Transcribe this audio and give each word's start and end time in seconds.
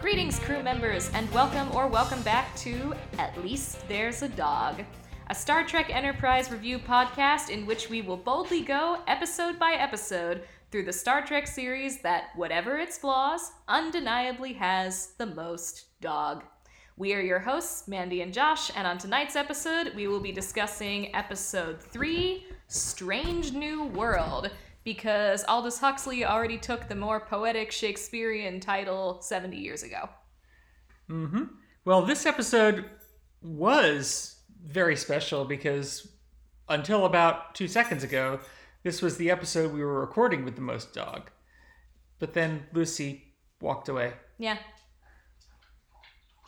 Greetings, 0.00 0.38
crew 0.38 0.62
members, 0.62 1.10
and 1.14 1.28
welcome 1.32 1.74
or 1.74 1.88
welcome 1.88 2.22
back 2.22 2.54
to 2.56 2.94
At 3.18 3.36
Least 3.42 3.88
There's 3.88 4.22
a 4.22 4.28
Dog, 4.28 4.82
a 5.28 5.34
Star 5.34 5.64
Trek 5.64 5.90
Enterprise 5.90 6.52
review 6.52 6.78
podcast 6.78 7.48
in 7.48 7.66
which 7.66 7.90
we 7.90 8.00
will 8.00 8.16
boldly 8.16 8.60
go 8.60 8.98
episode 9.08 9.58
by 9.58 9.72
episode 9.72 10.44
through 10.70 10.84
the 10.84 10.92
Star 10.92 11.24
Trek 11.26 11.46
series 11.46 12.00
that, 12.02 12.30
whatever 12.36 12.78
its 12.78 12.98
flaws, 12.98 13.50
undeniably 13.66 14.52
has 14.52 15.14
the 15.18 15.26
most 15.26 15.86
dog. 16.00 16.44
We 16.96 17.12
are 17.14 17.20
your 17.20 17.40
hosts, 17.40 17.88
Mandy 17.88 18.20
and 18.20 18.32
Josh, 18.32 18.70
and 18.76 18.86
on 18.86 18.98
tonight's 18.98 19.34
episode, 19.34 19.92
we 19.96 20.06
will 20.06 20.20
be 20.20 20.30
discussing 20.30 21.12
episode 21.12 21.80
3 21.80 22.46
Strange 22.68 23.52
New 23.52 23.86
World, 23.86 24.48
because 24.84 25.44
Aldous 25.48 25.80
Huxley 25.80 26.24
already 26.24 26.56
took 26.56 26.86
the 26.86 26.94
more 26.94 27.18
poetic 27.18 27.72
Shakespearean 27.72 28.60
title 28.60 29.20
70 29.20 29.56
years 29.56 29.82
ago. 29.82 30.08
Mm-hmm. 31.10 31.42
Well, 31.84 32.06
this 32.06 32.26
episode 32.26 32.84
was 33.42 34.36
very 34.64 34.94
special 34.94 35.44
because 35.44 36.14
until 36.68 37.06
about 37.06 37.56
two 37.56 37.66
seconds 37.66 38.04
ago, 38.04 38.38
this 38.84 39.02
was 39.02 39.16
the 39.16 39.32
episode 39.32 39.72
we 39.72 39.82
were 39.82 40.00
recording 40.00 40.44
with 40.44 40.54
the 40.54 40.62
most 40.62 40.94
dog. 40.94 41.32
But 42.20 42.34
then 42.34 42.66
Lucy 42.72 43.34
walked 43.60 43.88
away. 43.88 44.12
Yeah. 44.38 44.58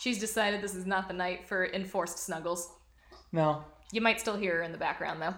She's 0.07 0.21
decided 0.21 0.61
this 0.63 0.77
is 0.77 0.87
not 0.87 1.09
the 1.09 1.15
night 1.15 1.49
for 1.49 1.67
enforced 1.67 2.21
snuggles. 2.21 2.71
No, 3.33 3.65
You 3.91 4.01
might 4.01 4.21
still 4.21 4.37
hear 4.37 4.59
her 4.59 4.63
in 4.63 4.71
the 4.71 4.79
background, 4.79 5.21
though. 5.21 5.35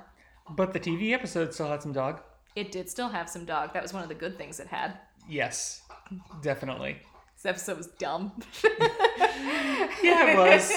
but 0.50 0.74
the 0.74 0.78
TV 0.78 1.12
episode 1.14 1.54
still 1.54 1.68
had 1.68 1.80
some 1.80 1.94
dog. 1.94 2.20
It 2.54 2.70
did 2.70 2.90
still 2.90 3.08
have 3.08 3.30
some 3.30 3.46
dog. 3.46 3.72
That 3.72 3.82
was 3.82 3.94
one 3.94 4.02
of 4.02 4.10
the 4.10 4.14
good 4.14 4.36
things 4.36 4.60
it 4.60 4.66
had. 4.66 4.98
Yes, 5.26 5.80
definitely. 6.42 6.98
This 7.34 7.46
episode 7.46 7.78
was 7.78 7.86
dumb. 7.86 8.32
Yeah, 10.02 10.32
it 10.32 10.36
was. 10.36 10.70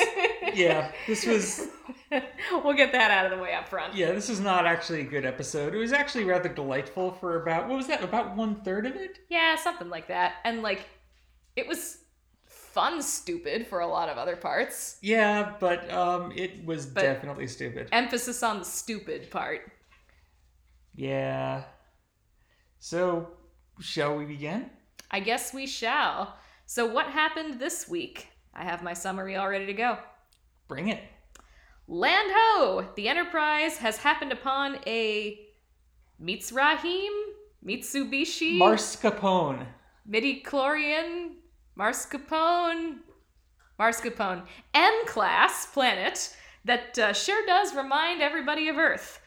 Yeah, 0.58 0.92
this 1.06 1.26
was. 1.26 1.68
we'll 2.64 2.74
get 2.74 2.94
that 2.94 3.12
out 3.12 3.26
of 3.26 3.38
the 3.38 3.44
way 3.44 3.54
up 3.54 3.68
front. 3.68 3.94
Yeah, 3.94 4.14
this 4.14 4.30
was 4.30 4.40
not 4.40 4.66
actually 4.66 5.02
a 5.02 5.06
good 5.06 5.26
episode. 5.26 5.74
It 5.76 5.78
was 5.78 5.92
actually 5.92 6.24
rather 6.24 6.48
delightful 6.50 7.12
for 7.12 7.42
about 7.42 7.68
what 7.68 7.76
was 7.76 7.88
that? 7.88 8.04
About 8.04 8.38
one 8.38 8.62
third 8.62 8.86
of 8.86 8.96
it. 8.96 9.20
Yeah, 9.30 9.56
something 9.58 9.90
like 9.90 10.08
that. 10.08 10.36
And 10.46 10.62
like, 10.62 10.86
it 11.58 11.68
was 11.68 11.98
fun, 12.74 13.02
stupid 13.02 13.68
for 13.68 13.80
a 13.80 13.88
lot 13.88 14.10
of 14.10 14.18
other 14.18 14.36
parts. 14.36 14.98
Yeah, 15.02 15.54
but 15.60 15.90
um, 15.92 16.32
it 16.36 16.66
was 16.66 16.86
But- 16.86 17.02
definitely 17.02 17.48
stupid. 17.48 17.90
Emphasis 17.92 18.42
on 18.44 18.60
the 18.60 18.66
stupid 18.66 19.30
part. 19.32 19.72
Yeah. 20.96 21.64
So, 22.80 23.30
shall 23.80 24.16
we 24.18 24.26
begin? 24.26 24.70
I 25.10 25.20
guess 25.20 25.54
we 25.54 25.68
shall. 25.68 26.38
So, 26.66 26.86
what 26.86 27.08
happened 27.08 27.60
this 27.60 27.88
week? 27.88 28.28
I 28.54 28.64
have 28.64 28.84
my 28.84 28.94
summary 28.94 29.36
all 29.36 29.50
ready 29.50 29.66
to 29.68 29.74
go. 29.74 29.98
Bring 30.68 30.90
it. 30.90 31.00
Land 31.88 32.32
ho! 32.34 32.86
The 32.96 33.08
Enterprise 33.10 33.78
has 33.78 33.98
happened 33.98 34.32
upon 34.32 34.80
a 34.88 35.40
Mitsrahim, 36.22 37.10
Mitsubishi, 37.66 38.58
Marscapone. 38.58 39.66
midi-chlorian, 40.06 41.32
Marscapone, 41.78 42.98
Marscapone, 43.80 44.44
M-class 44.74 45.68
planet 45.68 46.36
that 46.66 46.98
uh, 47.00 47.14
sure 47.14 47.46
does 47.46 47.76
remind 47.76 48.22
everybody 48.22 48.68
of 48.70 48.78
Earth. 48.78 49.20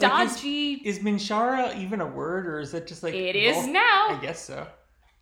Like, 0.00 0.26
is- 0.26 0.32
Stodgy. 0.36 0.80
Is 0.84 0.98
Minshara 1.00 1.76
even 1.78 2.00
a 2.00 2.06
word, 2.06 2.46
or 2.46 2.60
is 2.60 2.74
it 2.74 2.86
just 2.86 3.02
like 3.02 3.14
It 3.14 3.36
is 3.36 3.56
Vul- 3.56 3.72
now. 3.72 4.06
I 4.10 4.18
guess 4.20 4.44
so. 4.44 4.66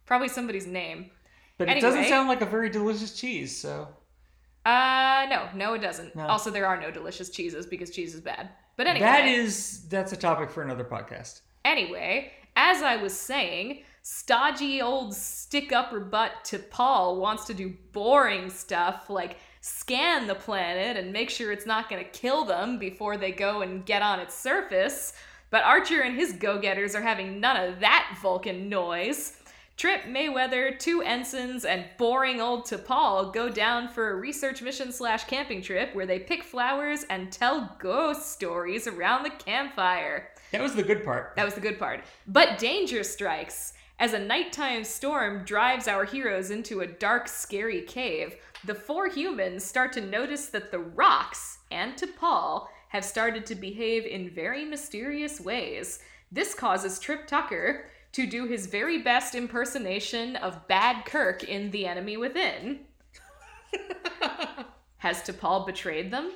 Probably 0.07 0.29
somebody's 0.29 0.67
name. 0.67 1.11
But 1.59 1.69
it 1.69 1.81
doesn't 1.81 2.05
sound 2.05 2.29
like 2.29 2.43
a 2.43 2.47
very 2.47 2.69
delicious 2.71 3.19
cheese. 3.19 3.57
So 3.57 3.89
Uh, 4.65 5.27
no, 5.31 5.49
no, 5.55 5.75
it 5.75 5.81
doesn't. 5.81 6.15
No. 6.17 6.27
Also, 6.27 6.51
there 6.51 6.67
are 6.67 6.79
no 6.81 6.91
delicious 6.91 7.31
cheeses 7.31 7.67
because 7.67 7.91
cheese 7.91 8.15
is 8.15 8.21
bad. 8.21 8.51
But 8.77 8.87
anyway. 8.87 9.07
that 9.07 9.27
is 9.27 9.89
that's 9.89 10.13
a 10.13 10.17
topic 10.17 10.51
for 10.51 10.63
another 10.63 10.85
podcast. 10.85 11.41
Anyway, 11.65 12.33
as 12.57 12.83
I 12.83 12.97
was 12.97 13.19
saying, 13.19 13.85
stodgy 14.09 14.81
old 14.81 15.13
stick 15.13 15.73
up 15.73 15.91
her 15.91 15.99
butt 15.99 16.31
T'Pol 16.45 17.17
wants 17.17 17.45
to 17.47 17.53
do 17.53 17.75
boring 17.91 18.49
stuff 18.49 19.11
like 19.11 19.39
scan 19.61 20.29
the 20.29 20.35
planet 20.37 20.97
and 20.97 21.13
make 21.13 21.29
sure 21.29 21.51
it's 21.51 21.67
not 21.67 21.91
going 21.91 22.05
to 22.05 22.11
kill 22.11 22.45
them 22.45 22.79
before 22.79 23.17
they 23.17 23.33
go 23.33 23.63
and 23.63 23.85
get 23.85 24.03
on 24.03 24.21
its 24.21 24.33
surface. 24.33 25.13
But 25.51 25.65
Archer 25.65 26.03
and 26.03 26.15
his 26.15 26.35
go 26.35 26.61
getters 26.61 26.95
are 26.95 27.03
having 27.03 27.41
none 27.41 27.57
of 27.57 27.81
that 27.81 28.17
Vulcan 28.23 28.69
noise. 28.69 29.43
Trip 29.77 30.03
Mayweather, 30.05 30.79
two 30.79 31.03
ensigns, 31.03 31.65
and 31.65 31.85
boring 31.99 32.41
old 32.41 32.65
T'Pol 32.65 33.33
go 33.33 33.49
down 33.49 33.89
for 33.89 34.11
a 34.11 34.15
research 34.15 34.63
mission 34.63 34.93
slash 34.93 35.25
camping 35.25 35.63
trip 35.63 35.97
where 35.97 36.07
they 36.07 36.21
pick 36.21 36.45
flowers 36.45 37.05
and 37.11 37.33
tell 37.33 37.77
ghost 37.81 38.31
stories 38.31 38.87
around 38.87 39.25
the 39.25 39.31
campfire. 39.31 40.29
That 40.53 40.63
was 40.63 40.77
the 40.77 40.85
good 40.85 41.05
part. 41.05 41.33
That 41.35 41.45
was 41.45 41.55
the 41.55 41.61
good 41.61 41.81
part. 41.81 42.05
But 42.29 42.59
danger 42.61 43.03
strikes. 43.03 43.73
As 43.99 44.13
a 44.13 44.19
nighttime 44.19 44.85
storm 44.85 45.45
drives 45.45 45.89
our 45.89 46.05
heroes 46.05 46.51
into 46.51 46.81
a 46.81 46.87
dark, 46.87 47.29
scary 47.29 47.81
cave, 47.81 48.37
the 48.63 48.75
four 48.75 49.09
humans 49.09 49.65
start 49.65 49.95
to 49.95 50.03
notice 50.03 50.49
that 50.49 50.71
the 50.71 50.81
rocks 50.81 51.59
and 51.71 51.95
T'Pol 51.95 52.67
have 52.91 53.07
started 53.07 53.47
to 53.47 53.55
behave 53.55 54.05
in 54.05 54.29
very 54.29 54.67
mysterious 54.67 55.41
ways. 55.41 56.01
This 56.31 56.53
causes 56.55 56.99
Trip 56.99 57.27
Tucker 57.27 57.87
to 58.13 58.27
do 58.27 58.45
his 58.45 58.67
very 58.67 59.01
best 59.01 59.35
impersonation 59.35 60.37
of 60.37 60.69
Bad 60.69 61.07
Kirk 61.07 61.45
in 61.45 61.71
The 61.71 61.87
Enemy 61.87 62.19
Within. 62.19 62.81
Has 64.99 65.23
T'Pol 65.23 65.65
betrayed 65.65 66.11
them? 66.11 66.33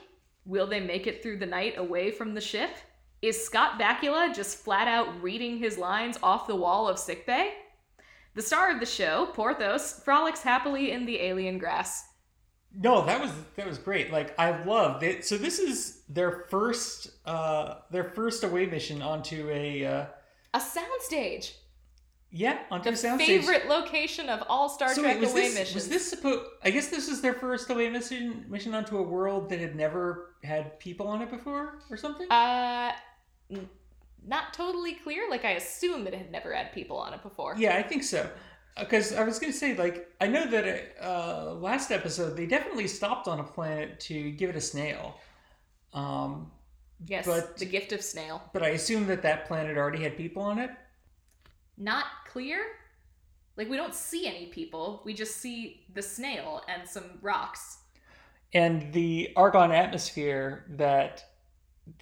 Will 0.47 0.67
they 0.67 0.81
make 0.81 1.07
it 1.07 1.23
through 1.23 1.39
the 1.39 1.47
night 1.47 1.75
away 1.77 2.11
from 2.11 2.33
the 2.33 2.41
ship? 2.41 2.71
Is 3.23 3.45
Scott 3.45 3.79
Bakula 3.79 4.35
just 4.35 4.59
flat 4.59 4.89
out 4.89 5.23
reading 5.23 5.59
his 5.59 5.77
lines 5.77 6.19
off 6.23 6.47
the 6.47 6.57
wall 6.57 6.89
of 6.89 6.99
sickbay? 6.99 7.53
The 8.35 8.43
star 8.43 8.71
of 8.73 8.81
the 8.81 8.87
show, 8.87 9.27
Porthos, 9.35 10.01
frolics 10.05 10.43
happily 10.43 10.93
in 10.93 11.05
the 11.05 11.21
alien 11.21 11.59
grass. 11.59 12.07
No, 12.75 13.05
that 13.05 13.21
was 13.21 13.33
that 13.57 13.67
was 13.67 13.79
great. 13.79 14.13
Like 14.13 14.39
I 14.39 14.63
loved 14.65 15.03
it. 15.03 15.25
So 15.27 15.37
this 15.37 15.59
is 15.59 16.03
their 16.09 16.47
first 16.49 17.11
uh 17.27 17.81
their 17.91 18.05
first 18.05 18.45
away 18.45 18.67
mission 18.67 19.03
onto 19.03 19.51
a 19.51 19.85
uh 19.85 20.07
A 20.55 20.59
soundstage. 20.61 21.53
yeah, 22.31 22.61
onto 22.71 22.85
The 22.93 22.97
a 22.97 22.99
soundstage. 22.99 23.27
favorite 23.27 23.67
location 23.67 24.29
of 24.29 24.45
all 24.49 24.69
Star 24.69 24.95
so 24.95 25.03
Trek 25.03 25.15
wait, 25.17 25.21
was 25.23 25.33
away 25.33 25.49
this, 25.49 25.55
missions. 25.59 25.75
Was 25.75 25.89
this 25.89 26.09
supposed? 26.09 26.45
I 26.63 26.71
guess 26.71 26.89
this 26.89 27.09
is 27.09 27.21
their 27.21 27.35
first 27.35 27.69
away 27.71 27.91
mission 27.91 28.47
mission 28.49 28.73
onto 28.73 28.97
a 28.99 29.03
world 29.03 29.51
that 29.51 29.59
had 29.59 29.75
never 29.75 30.37
had 30.45 30.79
people 30.79 31.09
on 31.09 31.21
it 31.23 31.31
before, 31.31 31.81
or 31.91 31.97
something. 31.97 32.31
Uh, 32.31 32.93
not 34.27 34.53
totally 34.55 34.95
clear. 34.95 35.29
Like, 35.31 35.45
I 35.45 35.53
assume 35.53 36.07
it 36.07 36.15
had 36.15 36.31
never 36.31 36.53
had 36.55 36.73
people 36.73 36.99
on 36.99 37.15
it 37.15 37.23
before. 37.23 37.55
yeah, 37.59 37.77
I 37.77 37.83
think 37.83 38.03
so. 38.05 38.29
Because 38.79 39.13
I 39.15 39.25
was 39.25 39.39
going 39.39 39.53
to 39.53 39.59
say, 39.59 39.75
like, 39.77 40.09
I 40.21 40.27
know 40.29 40.47
that 40.47 40.95
uh, 41.03 41.55
last 41.55 41.91
episode 41.91 42.37
they 42.37 42.47
definitely 42.47 42.87
stopped 42.87 43.27
on 43.29 43.41
a 43.41 43.45
planet 43.45 43.99
to 44.01 44.31
give 44.33 44.51
it 44.51 44.57
a 44.57 44.61
snail. 44.61 45.17
Um, 45.93 46.53
Yes, 47.07 47.25
But- 47.25 47.57
the 47.57 47.65
gift 47.65 47.93
of 47.93 48.03
snail. 48.03 48.43
but 48.53 48.63
I 48.63 48.69
assume 48.71 49.07
that 49.07 49.23
that 49.23 49.47
planet 49.47 49.79
already 49.79 50.03
had 50.03 50.19
people 50.19 50.43
on 50.43 50.59
it. 50.59 50.71
Not 51.79 52.05
clear. 52.29 52.61
Like, 53.57 53.71
we 53.71 53.77
don't 53.79 53.95
see 53.95 54.27
any 54.27 54.47
people. 54.47 55.01
We 55.07 55.15
just 55.15 55.39
see 55.39 55.87
the 55.95 56.03
snail 56.03 56.63
and 56.69 56.87
some 56.89 57.19
rocks. 57.23 57.79
and 58.53 58.93
the 58.93 59.31
argon 59.37 59.71
atmosphere 59.73 60.67
that 60.77 61.25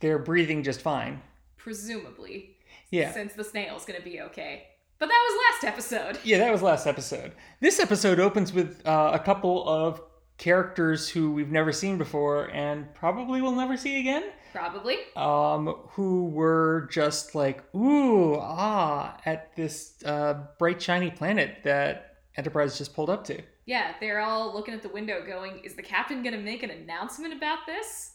they're 0.01 0.19
breathing 0.19 0.63
just 0.65 0.81
fine. 0.81 1.23
Presumably. 1.59 2.57
Yeah. 2.91 3.13
Since 3.13 3.35
the 3.35 3.45
snail's 3.45 3.85
gonna 3.85 4.01
be 4.01 4.21
okay. 4.23 4.69
But 4.99 5.09
that 5.09 5.29
was 5.31 5.63
last 5.63 5.73
episode. 5.73 6.19
Yeah, 6.25 6.39
that 6.39 6.51
was 6.51 6.63
last 6.63 6.87
episode. 6.87 7.33
This 7.61 7.79
episode 7.79 8.19
opens 8.19 8.53
with 8.53 8.85
uh, 8.87 9.11
a 9.15 9.19
couple 9.19 9.69
of 9.69 10.01
characters 10.39 11.09
who 11.09 11.33
we've 11.33 11.51
never 11.51 11.73
seen 11.73 11.99
before 11.99 12.51
and 12.53 12.93
probably 12.95 13.43
will 13.43 13.55
never 13.55 13.77
see 13.77 14.01
again. 14.01 14.25
Probably. 14.53 14.97
Um, 15.17 15.75
who 15.91 16.27
were 16.27 16.89
just 16.91 17.35
like 17.35 17.63
ooh 17.75 18.37
ah 18.37 19.17
at 19.25 19.55
this 19.57 20.03
uh, 20.05 20.47
bright 20.59 20.81
shiny 20.81 21.11
planet 21.11 21.59
that 21.65 22.17
Enterprise 22.37 22.79
just 22.79 22.95
pulled 22.95 23.11
up 23.11 23.25
to. 23.25 23.43
Yeah, 23.67 23.95
they're 24.01 24.21
all 24.21 24.55
looking 24.55 24.73
at 24.75 24.83
the 24.83 24.89
window 24.89 25.25
going, 25.27 25.59
is 25.65 25.75
the 25.75 25.83
captain 25.83 26.23
gonna 26.23 26.39
make 26.39 26.63
an 26.63 26.71
announcement 26.71 27.35
about 27.35 27.67
this? 27.67 28.13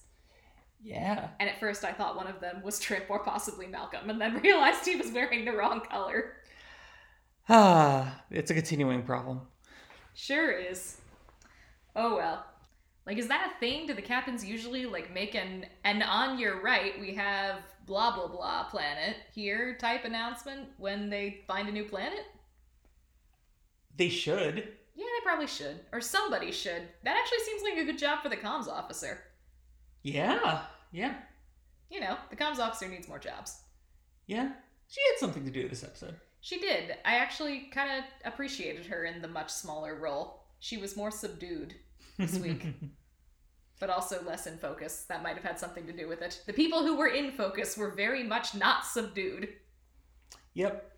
Yeah. 0.84 1.30
And 1.40 1.50
at 1.50 1.60
first 1.60 1.86
I 1.86 1.94
thought 1.94 2.18
one 2.18 2.28
of 2.28 2.42
them 2.42 2.62
was 2.62 2.80
Trip 2.80 3.06
or 3.10 3.20
possibly 3.20 3.68
Malcolm, 3.68 4.10
and 4.10 4.20
then 4.20 4.38
realized 4.44 4.86
he 4.86 4.96
was 4.96 5.12
wearing 5.12 5.46
the 5.46 5.54
wrong 5.54 5.82
color. 5.82 6.34
Ah, 7.50 8.22
it's 8.32 8.52
a 8.52 8.54
continuing 8.54 9.04
problem. 9.04 9.42
Sure 10.14 10.52
is. 10.52 10.98
Oh 11.96 12.16
well. 12.16 12.46
Like, 13.06 13.18
is 13.18 13.28
that 13.28 13.52
a 13.54 13.60
thing? 13.60 13.86
Do 13.86 13.94
the 13.94 14.02
captains 14.02 14.46
usually 14.46 14.86
like 14.86 15.14
make 15.14 15.36
an 15.36 15.66
and 15.84 16.04
on 16.04 16.40
your 16.40 16.62
right 16.62 17.00
we 17.00 17.14
have 17.16 17.60
blah 17.86 18.16
blah 18.16 18.28
blah 18.28 18.64
planet 18.66 19.18
here 19.34 19.76
type 19.78 20.06
announcement 20.06 20.68
when 20.78 21.10
they 21.10 21.44
find 21.48 21.68
a 21.68 21.72
new 21.72 21.84
planet? 21.84 22.26
They 23.96 24.10
should. 24.10 24.56
Yeah, 24.96 25.06
they 25.06 25.24
probably 25.24 25.48
should, 25.48 25.80
or 25.92 26.02
somebody 26.02 26.52
should. 26.52 26.84
That 27.04 27.18
actually 27.18 27.40
seems 27.40 27.64
like 27.64 27.78
a 27.78 27.86
good 27.86 27.98
job 27.98 28.22
for 28.22 28.30
the 28.30 28.38
comms 28.38 28.68
officer. 28.68 29.20
Yeah. 30.04 30.62
Yeah. 30.94 31.16
You 31.90 32.00
know, 32.00 32.18
the 32.30 32.38
comms 32.38 32.60
officer 32.60 32.88
needs 32.88 33.10
more 33.10 33.20
jobs. 33.20 33.60
Yeah. 34.28 34.52
She 34.88 35.02
had 35.12 35.20
something 35.20 35.44
to 35.44 35.52
do 35.52 35.68
this 35.68 35.84
episode. 35.84 36.16
She 36.40 36.60
did. 36.60 36.96
I 37.04 37.16
actually 37.16 37.70
kind 37.72 38.00
of 38.00 38.04
appreciated 38.32 38.86
her 38.86 39.06
in 39.06 39.22
the 39.22 39.28
much 39.28 39.50
smaller 39.50 39.96
role. 39.96 40.44
She 40.60 40.78
was 40.78 40.96
more 40.96 41.12
subdued 41.12 41.74
this 42.18 42.38
week, 42.38 42.68
but 43.80 43.90
also 43.90 44.24
less 44.24 44.46
in 44.46 44.58
focus. 44.58 45.06
That 45.10 45.24
might 45.24 45.36
have 45.36 45.44
had 45.44 45.60
something 45.60 45.86
to 45.88 45.94
do 45.94 46.08
with 46.08 46.22
it. 46.22 46.42
The 46.46 46.54
people 46.54 46.84
who 46.84 46.96
were 46.96 47.08
in 47.08 47.32
focus 47.32 47.76
were 47.76 47.92
very 47.92 48.24
much 48.24 48.56
not 48.56 48.86
subdued. 48.86 49.50
Yep. 50.54 50.92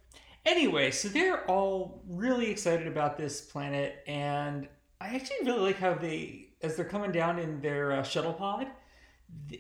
Anyway, 0.45 0.91
so 0.91 1.07
they're 1.07 1.49
all 1.49 2.03
really 2.07 2.51
excited 2.51 2.87
about 2.87 3.17
this 3.17 3.41
planet, 3.41 4.03
and 4.07 4.67
I 4.99 5.15
actually 5.15 5.37
really 5.45 5.59
like 5.59 5.77
how 5.77 5.95
they, 5.95 6.49
as 6.61 6.75
they're 6.75 6.85
coming 6.85 7.11
down 7.11 7.39
in 7.39 7.61
their 7.61 7.93
uh, 7.93 8.03
shuttle 8.03 8.33
pod, 8.33 8.67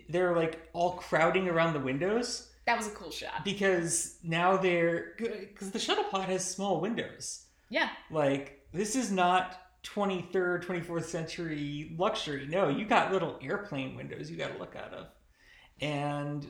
they're 0.09 0.35
like 0.35 0.67
all 0.73 0.93
crowding 0.93 1.47
around 1.47 1.73
the 1.73 1.79
windows 1.79 2.49
That 2.65 2.77
was 2.77 2.87
a 2.87 2.91
cool 2.91 3.11
shot. 3.11 3.43
because 3.43 4.17
now 4.23 4.57
they're 4.57 5.13
because 5.17 5.71
the 5.71 5.79
shuttle 5.79 6.05
pod 6.05 6.25
has 6.29 6.49
small 6.49 6.79
windows. 6.81 7.45
Yeah. 7.69 7.89
Like 8.11 8.61
this 8.73 8.95
is 8.95 9.11
not 9.11 9.61
23rd, 9.83 10.63
24th 10.65 11.03
century 11.05 11.95
luxury. 11.97 12.47
No, 12.49 12.69
you 12.69 12.85
got 12.85 13.11
little 13.11 13.37
airplane 13.41 13.95
windows 13.95 14.31
you 14.31 14.37
got 14.37 14.51
to 14.53 14.57
look 14.59 14.75
out 14.75 14.93
of, 14.93 15.07
and 15.81 16.45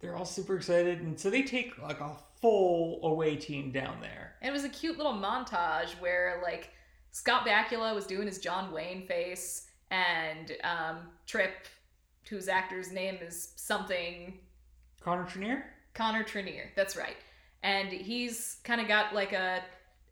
they're 0.00 0.16
all 0.16 0.24
super 0.24 0.56
excited, 0.56 1.00
and 1.00 1.18
so 1.18 1.30
they 1.30 1.42
take 1.42 1.78
like 1.80 2.00
a 2.00 2.16
full 2.40 2.98
away 3.04 3.36
team 3.36 3.70
down 3.70 3.98
there. 4.00 4.32
And 4.42 4.48
it 4.48 4.52
was 4.52 4.64
a 4.64 4.68
cute 4.68 4.96
little 4.96 5.12
montage 5.12 5.90
where 6.00 6.40
like 6.42 6.70
Scott 7.12 7.46
Bakula 7.46 7.94
was 7.94 8.06
doing 8.06 8.26
his 8.26 8.38
John 8.38 8.72
Wayne 8.72 9.06
face, 9.06 9.68
and 9.90 10.52
um, 10.64 10.98
Trip, 11.26 11.52
whose 12.28 12.48
actor's 12.48 12.92
name 12.92 13.18
is 13.20 13.52
something 13.56 14.38
Connor 15.00 15.24
Trinneer. 15.24 15.62
Connor 15.94 16.24
Trinneer. 16.24 16.66
That's 16.76 16.96
right. 16.96 17.16
And 17.62 17.88
he's 17.88 18.58
kind 18.64 18.80
of 18.80 18.88
got 18.88 19.14
like 19.14 19.32
a 19.32 19.62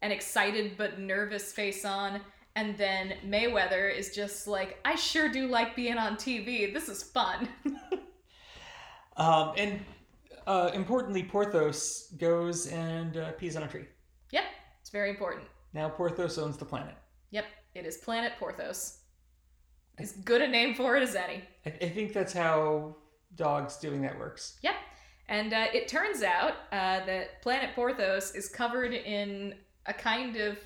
an 0.02 0.10
excited 0.12 0.72
but 0.76 0.98
nervous 0.98 1.52
face 1.52 1.84
on. 1.84 2.20
And 2.56 2.76
then 2.76 3.14
Mayweather 3.26 3.94
is 3.96 4.14
just 4.14 4.46
like, 4.48 4.78
I 4.84 4.94
sure 4.96 5.28
do 5.28 5.46
like 5.46 5.76
being 5.76 5.98
on 5.98 6.16
TV. 6.16 6.72
This 6.72 6.88
is 6.88 7.02
fun. 7.02 7.48
Um, 9.16 9.52
and 9.58 9.80
uh, 10.46 10.70
importantly, 10.72 11.22
Porthos 11.22 12.06
goes 12.18 12.68
and 12.68 13.16
uh, 13.18 13.32
pees 13.32 13.54
on 13.56 13.64
a 13.64 13.68
tree. 13.68 13.84
yep, 14.30 14.44
it's 14.80 14.88
very 14.88 15.10
important. 15.10 15.44
Now 15.74 15.90
Porthos 15.90 16.38
owns 16.38 16.56
the 16.56 16.64
planet. 16.64 16.94
Yep, 17.30 17.44
it 17.74 17.84
is 17.84 17.98
Planet 17.98 18.32
Porthos. 18.38 18.99
As 20.00 20.12
good 20.12 20.42
a 20.42 20.48
name 20.48 20.74
for 20.74 20.96
it 20.96 21.02
as 21.02 21.14
any. 21.14 21.42
I, 21.66 21.70
I 21.70 21.88
think 21.88 22.12
that's 22.12 22.32
how 22.32 22.96
dogs 23.36 23.76
doing 23.76 24.02
that 24.02 24.18
works. 24.18 24.58
Yep. 24.62 24.74
And 25.28 25.52
uh, 25.52 25.66
it 25.72 25.86
turns 25.88 26.22
out 26.22 26.52
uh, 26.72 27.04
that 27.06 27.40
Planet 27.42 27.70
Porthos 27.74 28.34
is 28.34 28.48
covered 28.48 28.92
in 28.92 29.54
a 29.86 29.92
kind 29.92 30.36
of 30.36 30.58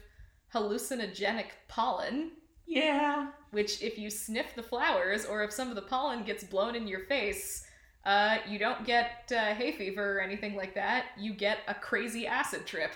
hallucinogenic 0.55 1.47
pollen, 1.69 2.33
Yeah. 2.67 3.29
which, 3.51 3.83
if 3.83 3.99
you 3.99 4.09
sniff 4.09 4.55
the 4.55 4.63
flowers 4.63 5.27
or 5.27 5.45
if 5.45 5.53
some 5.53 5.69
of 5.69 5.75
the 5.75 5.83
pollen 5.83 6.25
gets 6.25 6.45
blown 6.45 6.75
in 6.75 6.87
your 6.87 7.01
face, 7.01 7.67
uh, 8.07 8.39
you 8.49 8.59
don't 8.59 8.85
get 8.87 9.31
uh, 9.35 9.55
hay 9.55 9.73
fever 9.73 10.19
or 10.19 10.21
anything 10.23 10.55
like 10.57 10.75
that. 10.75 11.07
You 11.19 11.35
get 11.35 11.59
a 11.69 11.75
crazy 11.75 12.27
acid 12.27 12.67
trip. 12.67 12.93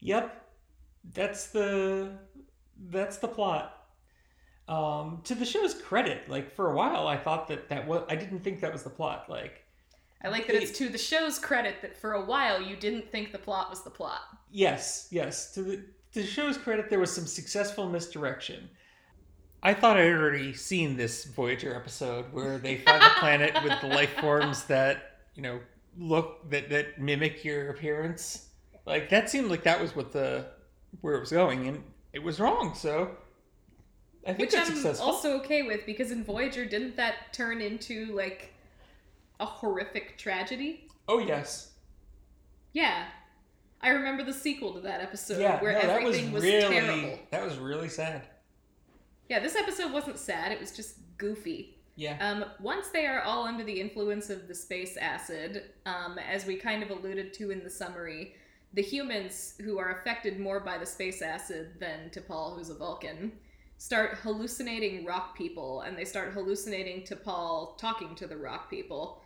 Yep. 0.00 0.42
That's 1.12 1.48
the 1.48 2.18
that's 2.90 3.18
the 3.18 3.28
plot. 3.28 3.83
Um, 4.66 5.20
to 5.24 5.34
the 5.34 5.44
show's 5.44 5.74
credit, 5.74 6.28
like 6.28 6.54
for 6.54 6.70
a 6.70 6.74
while, 6.74 7.06
I 7.06 7.16
thought 7.16 7.48
that 7.48 7.68
that 7.68 7.86
was 7.86 8.04
I 8.08 8.16
didn't 8.16 8.40
think 8.40 8.60
that 8.60 8.72
was 8.72 8.82
the 8.82 8.90
plot. 8.90 9.26
Like, 9.28 9.62
I 10.22 10.28
like 10.28 10.46
that 10.46 10.56
it's 10.56 10.78
to 10.78 10.88
the 10.88 10.98
show's 10.98 11.38
credit 11.38 11.82
that 11.82 11.96
for 11.96 12.12
a 12.14 12.24
while 12.24 12.62
you 12.62 12.74
didn't 12.76 13.10
think 13.12 13.32
the 13.32 13.38
plot 13.38 13.68
was 13.68 13.82
the 13.82 13.90
plot. 13.90 14.22
yes, 14.50 15.08
yes. 15.10 15.52
To 15.52 15.62
the 15.62 15.76
to 16.12 16.22
the 16.22 16.26
show's 16.26 16.56
credit, 16.56 16.88
there 16.88 16.98
was 16.98 17.12
some 17.12 17.26
successful 17.26 17.88
misdirection. 17.90 18.70
I 19.62 19.74
thought 19.74 19.96
I'd 19.96 20.12
already 20.12 20.52
seen 20.52 20.96
this 20.96 21.24
Voyager 21.24 21.74
episode 21.74 22.26
where 22.32 22.58
they 22.58 22.76
find 22.86 23.02
a 23.02 23.10
planet 23.18 23.54
with 23.62 23.78
the 23.82 23.88
life 23.88 24.14
forms 24.20 24.64
that 24.64 25.20
you 25.34 25.42
know 25.42 25.60
look 25.98 26.48
that 26.50 26.70
that 26.70 26.98
mimic 26.98 27.44
your 27.44 27.68
appearance. 27.68 28.48
Like 28.86 29.10
that 29.10 29.28
seemed 29.28 29.50
like 29.50 29.64
that 29.64 29.80
was 29.80 29.94
what 29.94 30.10
the 30.10 30.46
where 31.02 31.16
it 31.16 31.20
was 31.20 31.32
going, 31.32 31.68
and 31.68 31.82
it 32.14 32.22
was 32.22 32.40
wrong. 32.40 32.74
So 32.74 33.16
Which 34.36 34.54
I'm 34.54 34.64
successful. 34.66 35.06
also 35.06 35.36
okay 35.40 35.62
with 35.62 35.84
because 35.84 36.10
in 36.10 36.24
Voyager, 36.24 36.64
didn't 36.64 36.96
that 36.96 37.32
turn 37.32 37.60
into 37.60 38.06
like 38.14 38.52
a 39.40 39.46
horrific 39.46 40.16
tragedy? 40.18 40.88
oh 41.08 41.18
yes, 41.18 41.72
Yeah. 42.72 43.04
I 43.82 43.90
remember 43.90 44.24
the 44.24 44.32
sequel 44.32 44.72
to 44.72 44.80
that 44.80 45.02
episode 45.02 45.42
yeah. 45.42 45.60
where 45.60 45.74
no, 45.74 45.80
that 45.82 46.02
was 46.02 46.16
everything 46.16 46.32
was, 46.32 46.42
really 46.42 46.74
terrible. 46.74 47.18
that 47.30 47.44
was 47.44 47.58
really 47.58 47.90
sad. 47.90 48.22
Yeah, 49.28 49.40
this 49.40 49.56
episode 49.56 49.92
wasn't 49.92 50.18
sad, 50.18 50.52
it 50.52 50.58
was 50.58 50.72
just 50.72 50.96
goofy. 51.18 51.76
Yeah. 51.96 52.16
Um, 52.20 52.46
once 52.60 52.88
they 52.88 53.06
are 53.06 53.20
all 53.20 53.44
under 53.44 53.62
the 53.62 53.78
influence 53.78 54.30
of 54.30 54.48
the 54.48 54.54
space 54.54 54.96
acid, 54.96 55.64
um, 55.84 56.18
as 56.18 56.46
we 56.46 56.56
kind 56.56 56.82
of 56.82 56.90
alluded 56.90 57.34
to 57.34 57.50
in 57.50 57.62
the 57.62 57.68
summary, 57.68 58.34
the 58.72 58.82
humans 58.82 59.54
who 59.62 59.78
are 59.78 60.00
affected 60.00 60.40
more 60.40 60.60
by 60.60 60.78
the 60.78 60.86
space 60.86 61.22
acid 61.22 61.72
than 61.78 62.10
T'Pol, 62.10 62.56
who's 62.56 62.70
a 62.70 62.74
Vulcan, 62.74 63.32
start 63.84 64.14
hallucinating 64.22 65.04
rock 65.04 65.36
people, 65.36 65.82
and 65.82 65.94
they 65.94 66.06
start 66.06 66.32
hallucinating 66.32 67.02
T'Pol 67.02 67.76
talking 67.76 68.14
to 68.14 68.26
the 68.26 68.34
rock 68.34 68.70
people. 68.70 69.20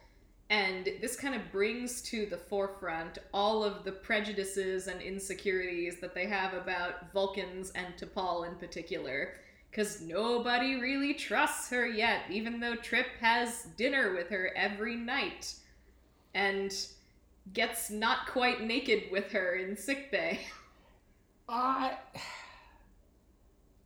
And 0.50 0.88
this 1.00 1.14
kind 1.14 1.36
of 1.36 1.52
brings 1.52 2.02
to 2.02 2.26
the 2.26 2.38
forefront 2.38 3.18
all 3.32 3.62
of 3.62 3.84
the 3.84 3.92
prejudices 3.92 4.88
and 4.88 5.00
insecurities 5.00 6.00
that 6.00 6.12
they 6.12 6.26
have 6.26 6.54
about 6.54 7.12
Vulcans 7.12 7.70
and 7.76 7.94
T'Pol 7.96 8.48
in 8.48 8.56
particular 8.56 9.34
because 9.70 10.00
nobody 10.00 10.74
really 10.74 11.14
trusts 11.14 11.70
her 11.70 11.86
yet, 11.86 12.22
even 12.28 12.58
though 12.58 12.74
Trip 12.74 13.06
has 13.20 13.68
dinner 13.76 14.12
with 14.12 14.28
her 14.28 14.50
every 14.56 14.96
night 14.96 15.54
and 16.34 16.74
gets 17.52 17.90
not 17.90 18.26
quite 18.26 18.64
naked 18.64 19.04
with 19.12 19.30
her 19.30 19.54
in 19.54 19.76
sickbay. 19.76 20.40
I 21.48 21.96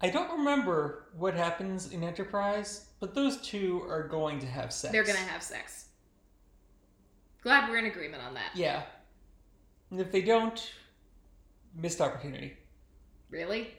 I 0.03 0.11
don't 0.11 0.31
remember 0.33 1.07
what 1.17 1.35
happens 1.35 1.93
in 1.93 2.03
Enterprise, 2.03 2.87
but 2.99 3.15
those 3.15 3.41
two 3.41 3.83
are 3.89 4.09
going 4.09 4.41
to 4.41 4.47
have 4.47 4.73
sex. 4.73 4.91
They're 4.91 5.05
gonna 5.05 5.19
have 5.19 5.43
sex. 5.43 5.87
Glad 7.43 7.71
we're 7.71 7.79
in 7.79 7.87
agreement 7.87 8.23
on 8.23 8.35
that. 8.35 8.51
Yeah. 8.55 8.83
And 9.91 10.01
if 10.01 10.11
they 10.11 10.23
don't, 10.23 10.73
missed 11.75 12.01
opportunity. 12.01 12.55
Really? 13.31 13.75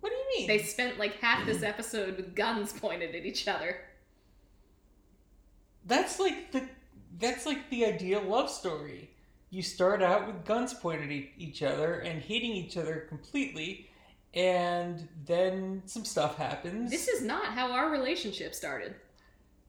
What 0.00 0.10
do 0.10 0.16
you 0.16 0.24
mean? 0.38 0.48
They 0.48 0.58
spent 0.64 0.98
like 0.98 1.16
half 1.16 1.44
this 1.44 1.62
episode 1.62 2.16
with 2.16 2.34
guns 2.34 2.72
pointed 2.72 3.14
at 3.14 3.26
each 3.26 3.46
other. 3.46 3.76
That's 5.86 6.18
like 6.18 6.52
the 6.52 6.68
that's 7.18 7.44
like 7.44 7.68
the 7.70 7.84
ideal 7.84 8.22
love 8.22 8.50
story. 8.50 9.10
You 9.50 9.62
start 9.62 10.02
out 10.02 10.26
with 10.26 10.44
guns 10.44 10.72
pointed 10.72 11.10
at 11.10 11.28
each 11.36 11.62
other 11.62 12.00
and 12.00 12.22
hating 12.22 12.52
each 12.52 12.76
other 12.76 13.06
completely, 13.08 13.89
and 14.34 15.08
then 15.26 15.82
some 15.86 16.04
stuff 16.04 16.36
happens. 16.36 16.90
This 16.90 17.08
is 17.08 17.22
not 17.22 17.46
how 17.46 17.72
our 17.72 17.90
relationship 17.90 18.54
started. 18.54 18.94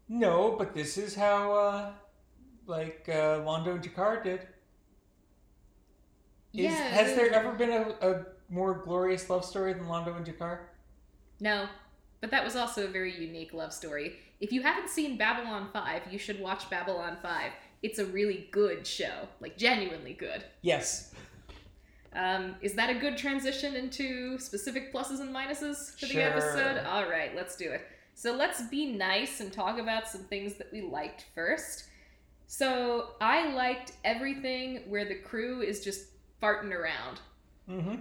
No, 0.08 0.56
but 0.58 0.74
this 0.74 0.98
is 0.98 1.16
how, 1.16 1.54
uh, 1.54 1.92
like, 2.68 3.06
uh, 3.08 3.40
Londo 3.40 3.76
and 3.76 3.84
G'Kar 3.84 4.24
did. 4.24 4.42
Is, 6.54 6.66
yeah. 6.66 6.72
Has 6.72 7.16
there 7.16 7.34
ever 7.34 7.54
been 7.54 7.72
a, 7.72 7.96
a 8.08 8.26
more 8.50 8.74
glorious 8.84 9.30
love 9.30 9.46
story 9.46 9.74
than 9.74 9.86
Londo 9.86 10.16
and 10.16 10.26
G'Kar? 10.26 10.60
No, 11.40 11.68
but 12.20 12.30
that 12.32 12.44
was 12.44 12.56
also 12.56 12.86
a 12.86 12.90
very 12.90 13.20
unique 13.20 13.54
love 13.54 13.74
story. 13.74 14.18
If 14.40 14.52
you 14.52 14.62
haven't 14.62 14.90
seen 14.90 15.18
Babylon 15.18 15.70
5, 15.72 16.04
you 16.12 16.20
should 16.20 16.40
watch 16.40 16.70
Babylon 16.70 17.18
5. 17.22 17.52
It's 17.82 18.00
a 18.00 18.06
really 18.06 18.48
good 18.52 18.86
show, 18.86 19.28
like 19.40 19.58
genuinely 19.58 20.14
good. 20.14 20.44
Yes. 20.62 21.11
Um, 22.14 22.56
is 22.62 22.74
that 22.74 22.90
a 22.90 22.96
good 23.00 23.18
transition 23.18 23.76
into 23.76 24.38
specific 24.38 24.94
pluses 24.94 25.22
and 25.22 25.34
minuses 25.34 25.98
for 25.98 26.08
the 26.08 26.14
Sure. 26.14 26.22
episode? 26.22 26.86
All 26.86 27.10
right, 27.10 27.36
let's 27.36 27.56
do 27.56 27.72
it. 27.72 27.88
So 28.14 28.34
let's 28.34 28.62
be 28.64 28.86
nice 28.92 29.40
and 29.40 29.52
talk 29.52 29.80
about 29.80 30.08
some 30.08 30.24
things 30.26 30.56
that 30.56 30.72
we 30.72 30.82
liked 30.82 31.26
first. 31.34 31.86
So 32.48 33.12
I 33.22 33.54
liked 33.54 33.94
everything 34.04 34.84
where 34.90 35.06
the 35.06 35.16
crew 35.16 35.62
is 35.62 35.84
just 35.84 36.08
farting 36.42 36.74
around. 36.74 37.22
Mm-hmm. 37.70 37.96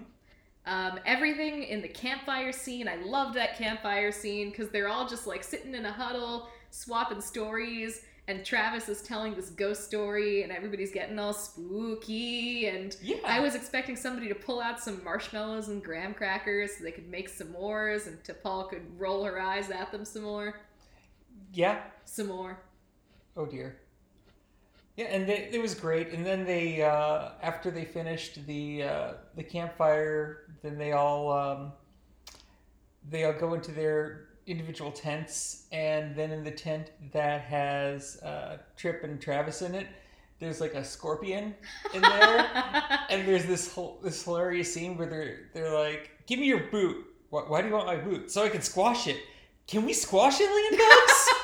Um, 0.66 1.00
everything 1.06 1.62
in 1.62 1.80
the 1.80 1.88
campfire 1.88 2.52
scene, 2.52 2.88
I 2.88 2.96
loved 2.96 3.34
that 3.36 3.56
campfire 3.56 4.12
scene 4.12 4.50
because 4.50 4.68
they're 4.70 4.88
all 4.88 5.08
just 5.08 5.26
like 5.26 5.44
sitting 5.44 5.74
in 5.74 5.86
a 5.86 5.92
huddle, 5.92 6.48
swapping 6.70 7.20
stories, 7.20 8.02
and 8.30 8.44
Travis 8.44 8.88
is 8.88 9.02
telling 9.02 9.34
this 9.34 9.50
ghost 9.50 9.84
story, 9.84 10.44
and 10.44 10.52
everybody's 10.52 10.92
getting 10.92 11.18
all 11.18 11.32
spooky. 11.32 12.68
And 12.68 12.96
Yeah. 13.02 13.16
I 13.24 13.40
was 13.40 13.56
expecting 13.56 13.96
somebody 13.96 14.28
to 14.28 14.36
pull 14.36 14.60
out 14.60 14.80
some 14.80 15.02
marshmallows 15.02 15.68
and 15.68 15.82
graham 15.82 16.14
crackers 16.14 16.76
so 16.76 16.84
they 16.84 16.92
could 16.92 17.08
make 17.08 17.28
s'mores, 17.28 18.06
and 18.06 18.22
T'Pol 18.22 18.70
could 18.70 18.98
roll 18.98 19.24
her 19.24 19.40
eyes 19.40 19.70
at 19.70 19.90
them 19.90 20.04
some 20.04 20.22
more, 20.22 20.60
yeah. 21.52 21.82
some 22.04 22.28
more. 22.28 22.60
Oh 23.36 23.46
dear. 23.46 23.80
Yeah, 24.96 25.06
and 25.06 25.28
they, 25.28 25.48
it 25.50 25.60
was 25.60 25.74
great. 25.74 26.10
And 26.10 26.24
then 26.24 26.44
they, 26.44 26.82
uh, 26.82 27.30
after 27.42 27.70
they 27.70 27.84
finished 27.84 28.46
the 28.46 28.82
uh, 28.84 29.12
the 29.34 29.42
campfire, 29.42 30.46
then 30.62 30.78
they 30.78 30.92
all 30.92 31.32
um, 31.32 31.72
they 33.08 33.24
all 33.24 33.32
go 33.32 33.54
into 33.54 33.72
their 33.72 34.26
individual 34.46 34.90
tents, 34.90 35.66
and 35.72 36.14
then 36.16 36.30
in 36.30 36.44
the 36.44 36.50
tent 36.50 36.90
that 37.12 37.42
has 37.42 38.20
uh, 38.22 38.58
Trip 38.76 39.04
and 39.04 39.20
Travis 39.20 39.62
in 39.62 39.74
it, 39.74 39.86
there's 40.38 40.60
like 40.60 40.74
a 40.74 40.84
scorpion 40.84 41.54
in 41.94 42.02
there, 42.02 42.50
and 43.10 43.28
there's 43.28 43.46
this 43.46 43.72
whole 43.72 43.98
this 44.02 44.24
hilarious 44.24 44.72
scene 44.72 44.96
where 44.96 45.06
they're 45.06 45.38
they're 45.52 45.74
like, 45.74 46.10
"Give 46.26 46.38
me 46.38 46.46
your 46.46 46.64
boot. 46.70 47.06
Why, 47.28 47.42
why 47.42 47.62
do 47.62 47.68
you 47.68 47.74
want 47.74 47.86
my 47.86 47.96
boot? 47.96 48.30
So 48.30 48.44
I 48.44 48.48
can 48.48 48.62
squash 48.62 49.06
it. 49.06 49.18
Can 49.70 49.86
we 49.86 49.92
squash 49.92 50.40
alien 50.40 50.72
bugs? 50.72 50.80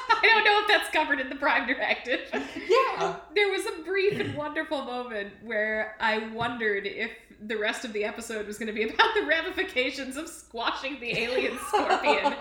I 0.08 0.20
don't 0.22 0.44
know 0.44 0.60
if 0.60 0.66
that's 0.66 0.90
covered 0.90 1.20
in 1.20 1.28
the 1.28 1.36
Prime 1.36 1.66
Directive. 1.66 2.20
yeah." 2.68 3.16
There 3.36 3.50
was 3.50 3.66
a 3.66 3.82
brief 3.82 4.18
and 4.18 4.34
wonderful 4.34 4.82
moment 4.82 5.34
where 5.44 5.94
I 6.00 6.28
wondered 6.28 6.86
if 6.86 7.10
the 7.46 7.56
rest 7.56 7.84
of 7.84 7.92
the 7.92 8.02
episode 8.02 8.46
was 8.46 8.56
going 8.56 8.68
to 8.68 8.72
be 8.72 8.82
about 8.82 9.14
the 9.14 9.26
ramifications 9.26 10.16
of 10.16 10.26
squashing 10.26 10.98
the 11.00 11.18
alien 11.18 11.58
scorpion. 11.68 12.34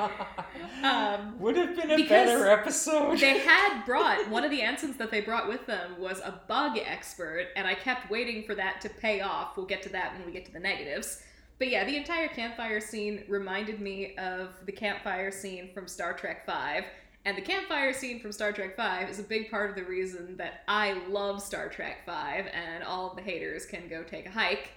Um, 0.82 1.38
Would 1.40 1.58
have 1.58 1.76
been 1.76 1.92
a 1.92 2.08
better 2.08 2.48
episode. 2.50 3.20
they 3.20 3.40
had 3.40 3.84
brought 3.86 4.30
one 4.30 4.46
of 4.46 4.52
the 4.52 4.62
ensigns 4.62 4.96
that 4.98 5.12
they 5.12 5.20
brought 5.20 5.50
with 5.50 5.66
them 5.66 6.00
was 6.00 6.20
a 6.22 6.40
bug 6.48 6.78
expert, 6.78 7.48
and 7.58 7.68
I 7.68 7.76
kept 7.76 8.10
waiting 8.10 8.44
for 8.44 8.56
that 8.56 8.80
to 8.82 8.90
pay 8.90 9.20
off. 9.20 9.58
We'll 9.58 9.66
get 9.66 9.84
to 9.84 9.90
that 9.90 10.14
when 10.14 10.26
we 10.26 10.32
get 10.32 10.46
to 10.46 10.54
the 10.54 10.60
negatives. 10.60 11.22
But 11.58 11.70
yeah, 11.70 11.86
the 11.86 11.96
entire 11.96 12.28
campfire 12.28 12.82
scene 12.82 13.24
reminded 13.28 13.80
me 13.80 14.16
of 14.18 14.50
the 14.66 14.72
campfire 14.72 15.32
scene 15.32 15.70
from 15.74 15.88
Star 15.88 16.14
Trek 16.14 16.46
Five. 16.46 16.84
And 17.24 17.36
the 17.36 17.42
campfire 17.42 17.92
scene 17.92 18.20
from 18.20 18.32
Star 18.32 18.52
Trek 18.52 18.76
Five 18.76 19.10
is 19.10 19.20
a 19.20 19.24
big 19.24 19.50
part 19.50 19.72
of 19.72 19.76
the 19.76 19.84
reason 19.84 20.38
that 20.38 20.62
I 20.68 20.94
love 21.10 21.42
Star 21.42 21.70
Trek 21.70 22.06
Five, 22.06 22.46
and 22.54 22.84
all 22.84 23.10
of 23.10 23.16
the 23.16 23.24
haters 23.24 23.66
can 23.66 23.88
go 23.88 24.04
take 24.04 24.28
a 24.28 24.32
hike. 24.32 24.70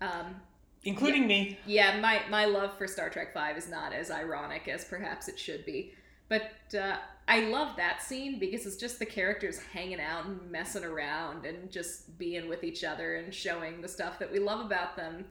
Um, 0.00 0.36
Including 0.84 1.26
me. 1.26 1.58
yeah, 1.66 1.98
my, 2.00 2.22
my 2.28 2.44
love 2.44 2.76
for 2.76 2.86
Star 2.86 3.08
Trek 3.10 3.32
Five 3.34 3.56
is 3.56 3.68
not 3.68 3.92
as 3.92 4.10
ironic 4.10 4.68
as 4.68 4.84
perhaps 4.84 5.28
it 5.28 5.38
should 5.38 5.64
be. 5.64 5.92
But 6.28 6.52
uh, 6.80 6.96
I 7.28 7.40
love 7.40 7.76
that 7.76 8.02
scene 8.02 8.38
because 8.38 8.64
it's 8.64 8.76
just 8.76 8.98
the 8.98 9.06
characters 9.06 9.58
hanging 9.58 10.00
out 10.00 10.26
and 10.26 10.50
messing 10.50 10.84
around 10.84 11.46
and 11.46 11.70
just 11.70 12.16
being 12.16 12.48
with 12.48 12.64
each 12.64 12.84
other 12.84 13.16
and 13.16 13.34
showing 13.34 13.80
the 13.80 13.88
stuff 13.88 14.18
that 14.18 14.30
we 14.30 14.38
love 14.38 14.64
about 14.64 14.96
them. 14.96 15.24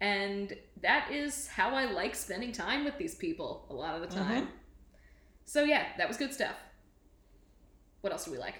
And 0.00 0.54
that 0.82 1.10
is 1.10 1.46
how 1.48 1.70
I 1.70 1.86
like 1.86 2.14
spending 2.14 2.52
time 2.52 2.84
with 2.84 2.98
these 2.98 3.14
people 3.14 3.66
a 3.70 3.74
lot 3.74 3.94
of 3.94 4.02
the 4.02 4.14
time. 4.14 4.46
Mhm. 4.46 4.50
So 5.44 5.62
yeah, 5.64 5.86
that 5.96 6.06
was 6.08 6.16
good 6.16 6.34
stuff. 6.34 6.56
What 8.02 8.12
else 8.12 8.24
do 8.24 8.32
we 8.32 8.38
like? 8.38 8.56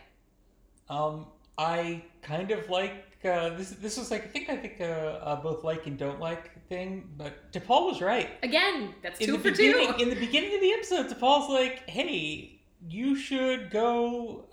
Um, 0.88 1.26
I 1.58 2.02
kind 2.22 2.50
of 2.50 2.68
like 2.70 3.04
uh, 3.24 3.50
this. 3.50 3.70
This 3.70 3.96
was 3.98 4.10
like 4.10 4.24
I 4.24 4.28
think 4.28 4.48
I 4.48 4.56
think 4.56 4.80
uh, 4.80 4.84
uh, 4.84 5.36
both 5.42 5.64
like 5.64 5.86
and 5.86 5.98
don't 5.98 6.20
like 6.20 6.66
thing, 6.68 7.08
but 7.16 7.52
T'Pol 7.52 7.88
was 7.90 8.00
right. 8.00 8.30
Again, 8.42 8.94
that's 9.02 9.20
In 9.20 9.26
two 9.26 9.32
the 9.32 9.38
for 9.38 9.50
beginning, 9.50 9.92
two. 9.94 10.02
in 10.02 10.08
the 10.10 10.16
beginning 10.16 10.54
of 10.54 10.60
the 10.60 10.72
episode, 10.72 11.06
T'Pol's 11.08 11.48
like, 11.50 11.88
"Hey, 11.88 12.60
you 12.88 13.16
should 13.16 13.70
go." 13.70 14.44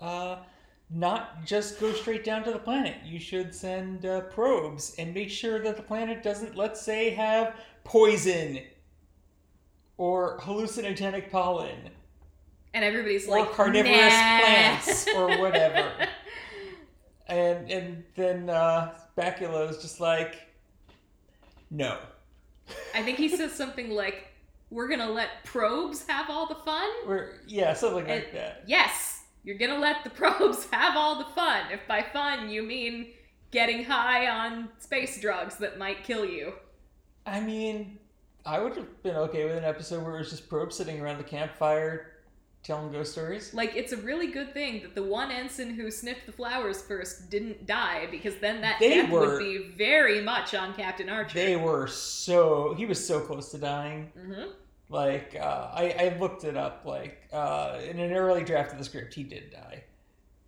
Not 0.90 1.44
just 1.44 1.80
go 1.80 1.92
straight 1.92 2.24
down 2.24 2.44
to 2.44 2.52
the 2.52 2.58
planet. 2.58 2.96
You 3.04 3.18
should 3.18 3.54
send 3.54 4.04
uh, 4.06 4.20
probes 4.22 4.94
and 4.98 5.12
make 5.14 5.30
sure 5.30 5.58
that 5.60 5.76
the 5.76 5.82
planet 5.82 6.22
doesn't, 6.22 6.56
let's 6.56 6.80
say, 6.80 7.10
have 7.10 7.56
poison 7.84 8.60
or 9.96 10.38
hallucinogenic 10.40 11.30
pollen 11.30 11.90
And 12.74 12.84
everybody's 12.84 13.26
or 13.26 13.38
like 13.38 13.52
carnivorous 13.52 13.96
nah. 14.12 14.40
plants 14.40 15.06
or 15.16 15.38
whatever. 15.38 15.90
and 17.28 17.70
and 17.70 18.04
then 18.14 18.50
uh, 18.50 18.94
Bakula 19.16 19.70
is 19.70 19.78
just 19.78 20.00
like, 20.00 20.36
no. 21.70 21.98
I 22.94 23.02
think 23.02 23.18
he 23.18 23.28
says 23.28 23.52
something 23.52 23.90
like, 23.90 24.28
"We're 24.70 24.88
gonna 24.88 25.10
let 25.10 25.28
probes 25.44 26.06
have 26.08 26.30
all 26.30 26.46
the 26.46 26.54
fun." 26.56 26.88
Or 27.06 27.40
yeah, 27.46 27.72
something 27.74 28.06
like 28.06 28.28
And- 28.28 28.36
that. 28.36 28.62
Yes, 28.66 29.13
you're 29.44 29.58
gonna 29.58 29.78
let 29.78 30.02
the 30.04 30.10
probes 30.20 30.66
have 30.72 30.96
all 30.96 31.18
the 31.18 31.24
fun. 31.26 31.62
If 31.72 31.86
by 31.86 32.02
fun 32.02 32.48
you 32.50 32.62
mean 32.62 33.08
getting 33.50 33.84
high 33.84 34.26
on 34.28 34.68
space 34.78 35.20
drugs 35.20 35.56
that 35.58 35.78
might 35.78 36.02
kill 36.02 36.24
you. 36.24 36.54
I 37.26 37.40
mean, 37.40 37.98
I 38.44 38.58
would 38.60 38.76
have 38.76 39.02
been 39.02 39.16
okay 39.16 39.44
with 39.44 39.56
an 39.56 39.64
episode 39.64 40.02
where 40.04 40.16
it 40.16 40.18
was 40.18 40.30
just 40.30 40.48
probes 40.48 40.76
sitting 40.76 41.00
around 41.00 41.18
the 41.18 41.24
campfire 41.24 42.10
telling 42.64 42.90
ghost 42.90 43.12
stories. 43.12 43.52
Like, 43.54 43.76
it's 43.76 43.92
a 43.92 43.96
really 43.98 44.26
good 44.28 44.52
thing 44.54 44.80
that 44.82 44.94
the 44.94 45.02
one 45.02 45.30
ensign 45.30 45.74
who 45.74 45.90
sniffed 45.90 46.24
the 46.26 46.32
flowers 46.32 46.80
first 46.82 47.30
didn't 47.30 47.66
die, 47.66 48.08
because 48.10 48.34
then 48.40 48.62
that 48.62 48.78
They 48.80 49.02
death 49.02 49.10
were- 49.10 49.20
would 49.34 49.38
be 49.38 49.74
very 49.76 50.22
much 50.22 50.54
on 50.54 50.74
Captain 50.74 51.08
Archer. 51.10 51.34
They 51.38 51.56
were 51.56 51.86
so 51.86 52.74
he 52.74 52.86
was 52.86 53.06
so 53.06 53.20
close 53.20 53.50
to 53.52 53.58
dying. 53.58 54.10
hmm 54.18 54.44
Like 54.88 55.36
uh, 55.40 55.70
I, 55.72 55.94
I 55.98 56.16
looked 56.20 56.44
it 56.44 56.56
up. 56.56 56.82
Like 56.84 57.28
uh, 57.32 57.80
in 57.88 57.98
an 57.98 58.12
early 58.12 58.44
draft 58.44 58.72
of 58.72 58.78
the 58.78 58.84
script, 58.84 59.14
he 59.14 59.22
did 59.22 59.50
die. 59.50 59.84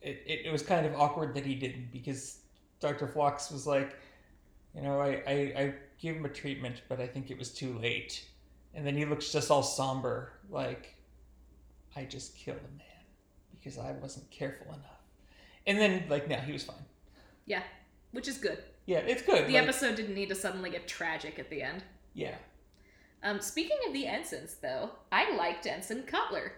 It, 0.02 0.22
it, 0.26 0.46
it 0.46 0.52
was 0.52 0.62
kind 0.62 0.86
of 0.86 0.94
awkward 0.94 1.34
that 1.34 1.44
he 1.44 1.54
didn't 1.54 1.90
because 1.90 2.38
Dr. 2.80 3.08
Phlox 3.08 3.50
was 3.50 3.66
like, 3.66 3.96
you 4.74 4.82
know, 4.82 5.00
I, 5.00 5.22
I, 5.26 5.32
I 5.32 5.74
gave 6.00 6.16
him 6.16 6.24
a 6.24 6.28
treatment, 6.28 6.82
but 6.88 7.00
I 7.00 7.06
think 7.06 7.30
it 7.30 7.38
was 7.38 7.50
too 7.50 7.78
late. 7.78 8.24
And 8.74 8.86
then 8.86 8.96
he 8.96 9.04
looks 9.04 9.32
just 9.32 9.50
all 9.50 9.62
somber, 9.62 10.32
like, 10.50 10.94
I 11.96 12.04
just 12.04 12.36
killed 12.36 12.58
a 12.58 12.78
man 12.78 13.04
because 13.52 13.78
I 13.78 13.92
wasn't 13.92 14.30
careful 14.30 14.66
enough. 14.66 15.00
And 15.66 15.78
then, 15.78 16.04
like, 16.10 16.28
now 16.28 16.36
he 16.36 16.52
was 16.52 16.62
fine. 16.62 16.76
Yeah, 17.46 17.62
which 18.12 18.28
is 18.28 18.36
good. 18.36 18.62
Yeah, 18.84 18.98
it's 18.98 19.22
good. 19.22 19.46
The 19.46 19.54
like, 19.54 19.62
episode 19.62 19.96
didn't 19.96 20.14
need 20.14 20.28
to 20.28 20.34
suddenly 20.34 20.70
get 20.70 20.86
tragic 20.86 21.38
at 21.38 21.48
the 21.48 21.62
end. 21.62 21.82
Yeah. 22.12 22.36
Um, 23.26 23.40
speaking 23.40 23.76
of 23.88 23.92
the 23.92 24.06
ensigns, 24.06 24.54
though, 24.62 24.90
I 25.10 25.34
liked 25.34 25.66
Ensign 25.66 26.04
Cutler. 26.04 26.52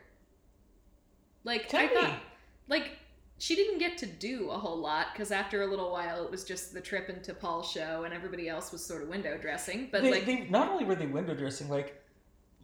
Like 1.43 1.67
Tell 1.67 1.81
I 1.81 1.87
me. 1.87 1.95
thought, 1.95 2.21
like 2.69 2.99
she 3.39 3.55
didn't 3.55 3.79
get 3.79 3.97
to 3.99 4.07
do 4.07 4.51
a 4.51 4.59
whole 4.59 4.77
lot 4.77 5.07
because 5.13 5.33
after 5.33 5.63
a 5.63 5.67
little 5.67 5.91
while, 5.91 6.23
it 6.23 6.31
was 6.31 6.45
just 6.45 6.75
the 6.75 6.81
trip 6.81 7.09
and 7.09 7.23
T'Pol's 7.23 7.71
show, 7.71 8.05
and 8.05 8.13
everybody 8.13 8.51
else 8.51 8.71
was 8.71 8.85
sort 8.85 9.03
of 9.03 9.09
window 9.09 9.39
dressing. 9.39 9.89
But 9.91 10.03
they, 10.03 10.11
like, 10.11 10.27
they 10.27 10.47
not 10.51 10.69
only 10.69 10.85
were 10.85 10.95
they 10.95 11.07
window 11.07 11.35
dressing, 11.35 11.71
like, 11.71 12.05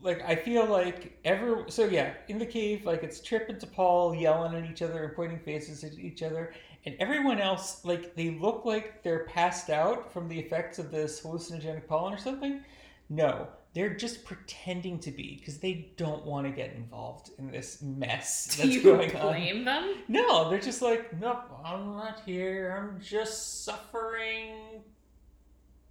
like 0.03 0.23
I 0.23 0.37
feel 0.37 0.67
like 0.67 1.19
every 1.25 1.71
so 1.71 1.87
yeah 1.87 2.13
in 2.29 2.39
the 2.39 2.45
cave, 2.45 2.85
like 2.85 3.03
it's 3.03 3.23
Trip 3.23 3.49
into 3.49 3.67
Paul 3.67 4.15
yelling 4.15 4.55
at 4.55 4.71
each 4.71 4.83
other 4.83 5.05
and 5.05 5.17
pointing 5.17 5.39
faces 5.39 5.83
at 5.83 5.99
each 5.99 6.23
other, 6.23 6.53
and 6.85 6.95
everyone 7.01 7.41
else 7.41 7.83
like 7.87 8.15
they 8.17 8.33
look 8.33 8.67
like 8.67 9.03
they're 9.03 9.25
passed 9.25 9.71
out 9.71 10.13
from 10.13 10.29
the 10.29 10.39
effects 10.39 10.79
of 10.79 10.91
this 10.91 11.23
hallucinogenic 11.23 11.87
pollen 11.87 12.13
or 12.13 12.19
something. 12.19 12.63
No, 13.09 13.49
they're 13.75 13.95
just 13.95 14.25
pretending 14.25 15.01
to 15.01 15.11
be 15.11 15.37
because 15.39 15.59
they 15.59 15.93
don't 15.97 16.25
want 16.25 16.47
to 16.47 16.53
get 16.53 16.75
involved 16.75 17.31
in 17.39 17.51
this 17.51 17.83
mess 17.83 18.47
do 18.57 18.63
that's 18.63 18.75
you 18.77 18.83
going 18.83 19.15
on. 19.17 19.23
blame 19.33 19.65
them? 19.65 19.95
No, 20.09 20.49
they're 20.49 20.61
just 20.61 20.81
like, 20.81 21.13
nope, 21.21 21.43
I'm 21.65 21.87
not 21.97 22.23
here. 22.25 22.77
I'm 22.79 23.01
just 23.01 23.65
suffering. 23.65 24.83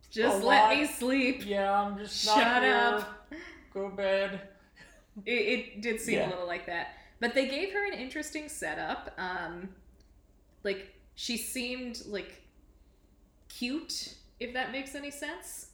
Just 0.10 0.44
let 0.44 0.70
lot. 0.70 0.78
me 0.78 0.86
sleep. 0.86 1.46
Yeah, 1.46 1.72
I'm 1.82 1.98
just 1.98 2.26
not 2.26 2.38
Shut 2.38 2.64
here. 2.64 2.74
up. 2.76 3.34
Go 3.74 3.90
bed. 3.90 4.42
It, 5.26 5.32
it 5.32 5.82
did 5.82 6.00
seem 6.00 6.16
Yeah. 6.20 6.28
a 6.28 6.32
little 6.32 6.48
like 6.48 6.66
that. 6.68 6.90
But 7.20 7.34
they 7.34 7.48
gave 7.48 7.74
her 7.74 7.86
an 7.86 7.94
interesting 7.94 8.48
setup. 8.48 9.12
Um, 9.18 9.70
like 10.64 10.94
she 11.16 11.38
seemed 11.38 12.04
like 12.08 12.42
cute, 13.50 14.16
if 14.40 14.54
that 14.54 14.72
makes 14.72 14.96
any 14.96 15.12
sense. 15.12 15.68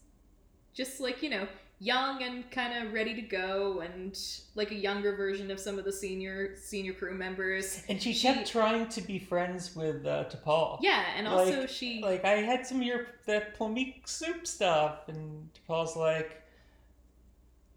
Just 0.73 0.99
like 1.01 1.21
you 1.21 1.29
know, 1.29 1.47
young 1.81 2.21
and 2.23 2.49
kind 2.51 2.85
of 2.85 2.93
ready 2.93 3.13
to 3.15 3.21
go, 3.21 3.79
and 3.81 4.17
like 4.55 4.71
a 4.71 4.75
younger 4.75 5.15
version 5.15 5.49
of 5.49 5.59
some 5.59 5.79
of 5.79 5.85
the 5.85 5.91
senior 5.93 6.55
senior 6.57 6.93
crew 6.93 7.13
members. 7.15 7.83
And 7.87 8.01
she 8.01 8.13
She- 8.13 8.27
kept 8.27 8.49
trying 8.49 8.87
to 8.89 9.01
be 9.01 9.17
friends 9.19 9.75
with 9.75 10.05
uh, 10.05 10.25
T'Pol. 10.25 10.79
Yeah, 10.81 11.05
and 11.15 11.27
also 11.27 11.61
Like- 11.61 11.69
she 11.69 12.01
Like 12.01 12.25
I 12.25 12.37
had 12.41 12.65
some 12.67 12.77
of 12.77 12.83
your 12.83 13.07
that 13.25 13.53
plomeek 13.55 14.07
soup 14.07 14.45
stuff, 14.45 15.07
and 15.07 15.49
T'Pol's 15.53 15.95
like, 15.95 16.41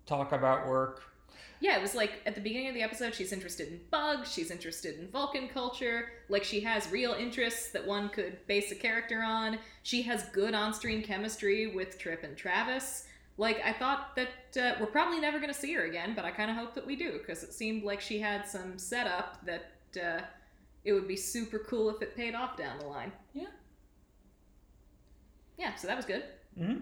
talk 0.06 0.32
about 0.32 0.66
work. 0.66 1.04
Yeah, 1.60 1.76
it 1.78 1.82
was 1.82 1.94
like 1.94 2.20
at 2.26 2.34
the 2.34 2.40
beginning 2.40 2.66
of 2.68 2.74
the 2.74 2.82
episode, 2.82 3.14
she's 3.14 3.32
interested 3.32 3.68
in 3.68 3.80
bugs, 3.92 4.32
she's 4.32 4.50
interested 4.50 4.98
in 4.98 5.06
Vulcan 5.08 5.46
culture, 5.48 6.08
like 6.28 6.42
she 6.42 6.58
has 6.62 6.90
real 6.90 7.12
interests 7.12 7.70
that 7.70 7.86
one 7.86 8.08
could 8.08 8.44
base 8.48 8.72
a 8.72 8.74
character 8.74 9.22
on. 9.22 9.60
She 9.84 10.02
has 10.02 10.24
good 10.30 10.54
on 10.54 10.74
screen 10.74 11.04
chemistry 11.04 11.68
with 11.68 11.98
Trip 11.98 12.24
and 12.24 12.36
Travis. 12.36 13.06
Like 13.38 13.60
I 13.64 13.72
thought 13.72 14.16
that 14.16 14.62
uh, 14.62 14.76
we're 14.78 14.86
probably 14.86 15.20
never 15.20 15.38
going 15.38 15.52
to 15.52 15.58
see 15.58 15.72
her 15.74 15.84
again, 15.84 16.14
but 16.14 16.24
I 16.24 16.30
kind 16.30 16.50
of 16.50 16.56
hope 16.56 16.74
that 16.74 16.86
we 16.86 16.96
do 16.96 17.12
because 17.12 17.42
it 17.42 17.52
seemed 17.54 17.82
like 17.82 18.00
she 18.00 18.18
had 18.18 18.46
some 18.46 18.78
setup 18.78 19.44
that 19.46 19.72
uh, 19.96 20.22
it 20.84 20.92
would 20.92 21.08
be 21.08 21.16
super 21.16 21.58
cool 21.58 21.90
if 21.90 22.02
it 22.02 22.16
paid 22.16 22.34
off 22.34 22.56
down 22.56 22.78
the 22.78 22.86
line. 22.86 23.12
Yeah. 23.32 23.46
Yeah, 25.58 25.74
so 25.76 25.86
that 25.86 25.96
was 25.96 26.06
good. 26.06 26.24
Mm-hmm. 26.58 26.78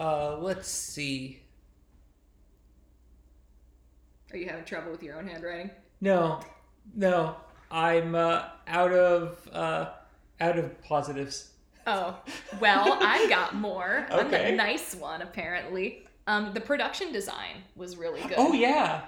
Uh, 0.00 0.36
let's 0.38 0.68
see. 0.68 1.40
Are 4.32 4.36
you 4.36 4.46
having 4.46 4.64
trouble 4.64 4.90
with 4.90 5.02
your 5.02 5.18
own 5.18 5.26
handwriting? 5.26 5.70
No, 6.00 6.40
no, 6.94 7.36
I'm 7.70 8.14
uh, 8.14 8.44
out 8.66 8.92
of 8.92 9.48
uh, 9.52 9.90
out 10.40 10.58
of 10.58 10.80
positives. 10.82 11.50
Oh, 11.88 12.18
well, 12.60 12.98
I 13.00 13.26
got 13.28 13.54
more. 13.54 14.06
I'm 14.10 14.26
Okay. 14.26 14.54
nice 14.54 14.94
one, 14.94 15.22
apparently. 15.22 16.04
Um, 16.26 16.52
the 16.52 16.60
production 16.60 17.12
design 17.12 17.62
was 17.76 17.96
really 17.96 18.20
good. 18.22 18.34
Oh 18.36 18.52
yeah, 18.52 19.06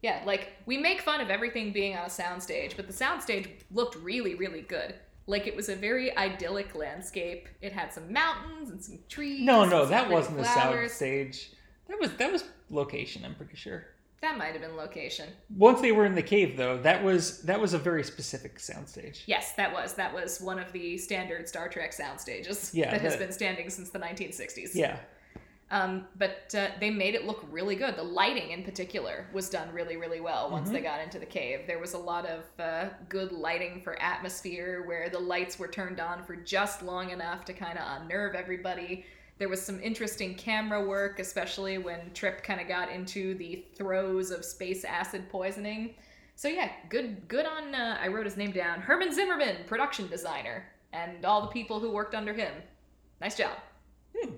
Yeah, 0.00 0.22
like 0.24 0.52
we 0.64 0.78
make 0.78 1.02
fun 1.02 1.20
of 1.20 1.28
everything 1.28 1.72
being 1.72 1.94
on 1.96 2.04
a 2.04 2.08
soundstage, 2.08 2.74
but 2.76 2.86
the 2.86 2.92
soundstage 2.94 3.48
looked 3.70 3.96
really, 3.96 4.34
really 4.34 4.62
good. 4.62 4.94
Like 5.26 5.46
it 5.46 5.54
was 5.54 5.68
a 5.68 5.76
very 5.76 6.16
idyllic 6.16 6.74
landscape. 6.74 7.48
It 7.60 7.72
had 7.72 7.92
some 7.92 8.10
mountains 8.10 8.70
and 8.70 8.82
some 8.82 8.98
trees. 9.10 9.42
no, 9.44 9.66
no, 9.66 9.84
that 9.84 10.08
wasn't 10.08 10.38
flowers. 10.38 10.98
That 10.98 12.00
was 12.00 12.12
that 12.16 12.32
was 12.32 12.44
location. 12.70 13.24
I'm 13.26 13.34
pretty 13.34 13.56
sure. 13.56 13.84
That 14.20 14.36
might 14.36 14.52
have 14.52 14.62
been 14.62 14.76
location. 14.76 15.28
Once 15.56 15.80
they 15.80 15.92
were 15.92 16.04
in 16.04 16.14
the 16.16 16.22
cave, 16.22 16.56
though, 16.56 16.76
that 16.78 17.02
was 17.04 17.40
that 17.42 17.60
was 17.60 17.72
a 17.72 17.78
very 17.78 18.02
specific 18.02 18.58
soundstage. 18.58 19.20
Yes, 19.26 19.52
that 19.52 19.72
was 19.72 19.94
that 19.94 20.12
was 20.12 20.40
one 20.40 20.58
of 20.58 20.72
the 20.72 20.98
standard 20.98 21.48
Star 21.48 21.68
Trek 21.68 21.92
sound 21.92 22.20
stages 22.20 22.72
Yeah, 22.74 22.90
that 22.90 23.00
has 23.00 23.16
been 23.16 23.30
standing 23.32 23.70
since 23.70 23.90
the 23.90 23.98
1960s. 24.00 24.74
Yeah, 24.74 24.98
Um, 25.70 26.08
but 26.16 26.52
uh, 26.56 26.68
they 26.80 26.90
made 26.90 27.14
it 27.14 27.26
look 27.26 27.46
really 27.50 27.76
good. 27.76 27.94
The 27.94 28.02
lighting, 28.02 28.50
in 28.50 28.64
particular, 28.64 29.26
was 29.32 29.48
done 29.50 29.72
really, 29.72 29.96
really 29.96 30.20
well 30.20 30.50
once 30.50 30.68
Mhm. 30.68 30.72
they 30.72 30.80
got 30.80 31.00
into 31.00 31.20
the 31.20 31.26
cave. 31.26 31.60
There 31.68 31.78
was 31.78 31.92
a 31.94 31.98
lot 31.98 32.26
of 32.26 32.42
uh, 32.58 32.88
good 33.08 33.30
lighting 33.30 33.82
for 33.82 34.00
atmosphere, 34.02 34.82
where 34.84 35.08
the 35.10 35.18
lights 35.20 35.60
were 35.60 35.68
turned 35.68 36.00
on 36.00 36.24
for 36.24 36.34
just 36.34 36.82
long 36.82 37.10
enough 37.10 37.44
to 37.44 37.52
kind 37.52 37.78
of 37.78 37.84
unnerve 38.02 38.34
everybody. 38.34 39.04
There 39.38 39.48
was 39.48 39.62
some 39.62 39.80
interesting 39.80 40.34
camera 40.34 40.84
work, 40.84 41.20
especially 41.20 41.78
when 41.78 42.10
Trip 42.12 42.42
kind 42.42 42.60
of 42.60 42.66
got 42.66 42.90
into 42.90 43.34
the 43.34 43.64
throes 43.76 44.30
of 44.30 44.44
space 44.44 44.84
acid 44.84 45.28
poisoning. 45.30 45.94
So 46.34 46.48
yeah, 46.48 46.70
good, 46.88 47.28
good 47.28 47.46
on. 47.46 47.74
Uh, 47.74 47.98
I 48.00 48.08
wrote 48.08 48.26
his 48.26 48.36
name 48.36 48.52
down. 48.52 48.80
Herman 48.80 49.12
Zimmerman, 49.12 49.58
production 49.66 50.08
designer, 50.08 50.64
and 50.92 51.24
all 51.24 51.40
the 51.40 51.48
people 51.48 51.78
who 51.80 51.90
worked 51.90 52.14
under 52.14 52.32
him. 52.32 52.52
Nice 53.20 53.36
job. 53.36 53.56
Hmm. 54.16 54.34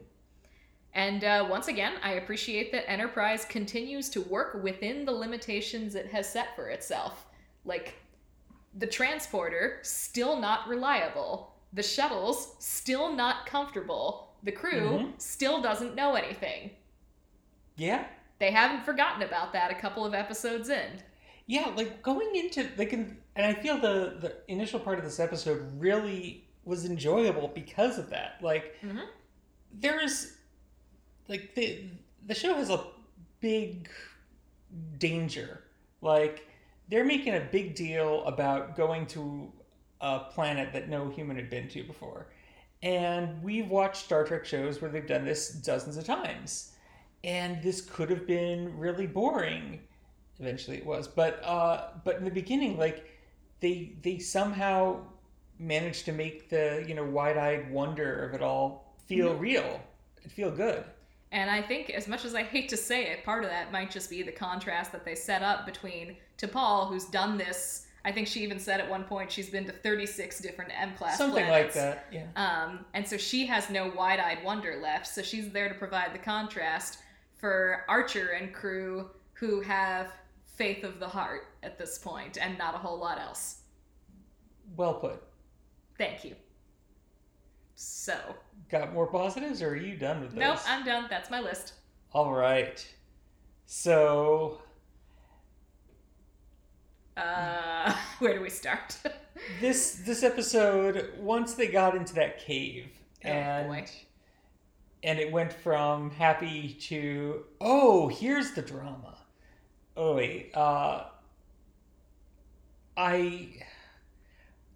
And 0.93 1.25
uh, 1.25 1.47
once 1.49 1.69
again, 1.69 1.95
I 2.03 2.13
appreciate 2.13 2.73
that 2.73 2.91
Enterprise 2.91 3.45
continues 3.45 4.09
to 4.11 4.23
work 4.23 4.63
within 4.63 5.05
the 5.05 5.13
limitations 5.13 5.95
it 5.95 6.07
has 6.07 6.29
set 6.29 6.57
for 6.57 6.69
itself. 6.69 7.27
Like, 7.65 7.95
the 8.79 8.87
transporter, 8.87 9.79
still 9.83 10.39
not 10.39 10.69
reliable. 10.69 11.55
The 11.73 11.83
shuttles, 11.83 12.57
still 12.59 13.15
not 13.15 13.47
comfortable. 13.47 14.30
The 14.43 14.53
crew, 14.53 14.81
Mhm. 14.81 15.21
still 15.21 15.61
doesn't 15.63 15.95
know 15.95 16.15
anything. 16.15 16.71
yeah, 17.77 18.07
They 18.39 18.51
haven't 18.51 18.85
forgotten 18.85 19.23
about 19.23 19.53
that 19.53 19.71
a 19.71 19.75
couple 19.75 20.05
of 20.05 20.15
episodes 20.15 20.69
in. 20.71 21.03
yeah. 21.47 21.69
Like 21.77 22.03
going 22.03 22.35
into 22.37 22.69
like, 22.79 22.93
and 22.93 23.17
I 23.37 23.53
feel 23.55 23.77
the 23.79 24.17
the 24.21 24.37
initial 24.49 24.81
part 24.81 24.99
of 24.99 25.05
this 25.05 25.21
episode 25.21 25.79
really 25.81 26.47
was 26.65 26.85
enjoyable 26.85 27.49
because 27.49 27.99
of 27.99 28.11
that. 28.11 28.43
Like, 28.43 28.77
Mhm. 28.83 29.07
there's 29.73 30.37
like 31.29 31.55
the 31.55 31.91
the 32.27 32.35
show 32.35 32.55
has 32.55 32.71
a 32.71 32.85
big 33.41 33.89
danger. 34.99 35.65
Like 36.01 36.47
they're 36.89 37.05
making 37.05 37.35
a 37.35 37.41
big 37.41 37.75
deal 37.75 38.25
about 38.25 38.77
going 38.77 39.07
to 39.09 39.53
a 40.01 40.21
planet 40.31 40.73
that 40.73 40.89
no 40.89 41.09
human 41.11 41.37
had 41.37 41.51
been 41.51 41.69
to 41.69 41.83
before. 41.85 42.27
And 42.83 43.43
we've 43.43 43.69
watched 43.69 44.05
Star 44.05 44.25
Trek 44.25 44.45
shows 44.45 44.81
where 44.81 44.91
they've 44.91 45.07
done 45.07 45.25
this 45.25 45.51
dozens 45.51 45.97
of 45.97 46.05
times. 46.05 46.73
And 47.25 47.63
this 47.63 47.83
could 47.83 48.09
have 48.11 48.27
been 48.27 48.79
really 48.79 49.07
boring. 49.07 49.81
Eventually 50.39 50.79
it 50.79 50.87
was. 50.87 51.07
But 51.07 51.45
uh 51.45 51.89
but 52.05 52.17
in 52.17 52.25
the 52.25 52.31
beginning, 52.31 52.79
like 52.79 53.11
they 53.61 53.93
they 54.03 54.19
somehow 54.19 55.01
managed 55.59 56.07
to 56.07 56.13
make 56.13 56.49
the, 56.49 56.83
you 56.89 56.95
know, 56.95 57.05
wide-eyed 57.05 57.71
wonder 57.71 58.25
of 58.25 58.35
it 58.35 58.43
all 58.43 58.95
feel 59.07 59.35
real. 59.35 59.83
It 60.25 60.31
feel 60.31 60.51
good. 60.51 60.85
And 61.33 61.51
I 61.51 61.63
think, 61.63 61.91
as 61.91 62.09
much 62.09 62.25
as 62.25 62.35
I 62.35 62.43
hate 62.43 62.69
to 62.71 62.77
say 62.77 63.13
it, 63.13 63.25
part 63.25 63.45
of 63.45 63.51
that 63.51 63.71
might 63.71 63.91
just 63.91 64.11
be 64.11 64.23
the 64.23 64.33
contrast 64.33 64.91
that 64.93 65.05
they 65.05 65.15
set 65.15 65.43
up 65.43 65.65
between 65.65 66.17
T'Pol, 66.39 66.89
who's 66.89 67.05
done 67.05 67.39
this. 67.39 67.87
I 68.05 68.13
think 68.13 68.27
she 68.29 68.41
even 68.43 68.59
said 68.59 68.81
at 68.81 68.89
one 68.89 69.05
point 69.05 69.31
she's 69.31 69.51
been 69.51 69.67
to 69.67 69.73
36 69.73 70.41
different 70.41 70.73
M 70.79 70.95
class 70.95 71.19
Something 71.19 71.45
planets. 71.45 71.77
like 71.77 71.85
that. 71.85 72.07
Yeah. 72.11 72.27
Um, 72.37 72.85
and 72.95 73.07
so 73.07 73.17
she 73.17 73.45
has 73.47 73.69
no 73.69 73.93
wide 73.97 74.19
eyed 74.21 74.43
wonder 74.43 74.81
left. 74.83 75.07
So 75.07 75.23
she's 75.23 75.51
there 75.51 75.69
to 75.69 75.75
provide 75.75 76.15
the 76.15 76.19
contrast 76.19 76.99
for 77.37 77.85
Archer 77.89 78.29
and 78.29 78.53
crew 78.55 79.11
who 79.35 79.61
have 79.61 80.13
faith 80.47 80.83
of 80.85 80.99
the 80.99 81.09
heart 81.09 81.49
at 81.63 81.79
this 81.79 81.99
point 81.99 82.39
and 82.41 82.57
not 82.59 82.75
a 82.75 82.79
whole 82.79 82.99
lot 82.99 83.19
else. 83.21 83.59
Well 84.77 84.95
put. 84.95 85.23
Thank 85.99 86.25
you. 86.25 86.35
So, 87.75 88.19
Got 88.71 88.93
more 88.93 89.07
positives, 89.07 89.63
or 89.63 89.71
are 89.71 89.77
you 89.77 89.97
done 89.97 90.21
with 90.21 90.31
those? 90.31 90.39
nope, 90.39 90.59
I'm 90.67 90.85
done. 90.85 91.07
That's 91.09 91.31
my 91.31 91.41
list. 91.41 91.73
All 92.13 92.33
right. 92.33 92.87
So 93.67 94.61
Uh, 97.21 97.95
where 98.19 98.35
do 98.35 98.41
we 98.41 98.51
start? 98.51 98.99
this 99.61 100.03
this 100.07 100.23
episode, 100.23 101.13
once 101.19 101.55
they 101.55 101.69
got 101.69 101.95
into 101.95 102.15
that 102.15 102.39
cave, 102.39 102.89
Oh, 103.25 103.29
and 103.29 103.69
boy. 103.69 103.87
and 105.03 105.19
it 105.19 105.31
went 105.31 105.53
from 105.53 106.11
happy 106.11 106.77
to 106.89 107.45
oh, 107.61 108.09
here's 108.09 108.53
the 108.53 108.63
drama. 108.63 109.19
Oh 109.97 110.17
wait, 110.17 110.53
uh, 110.55 111.05
I 112.97 113.49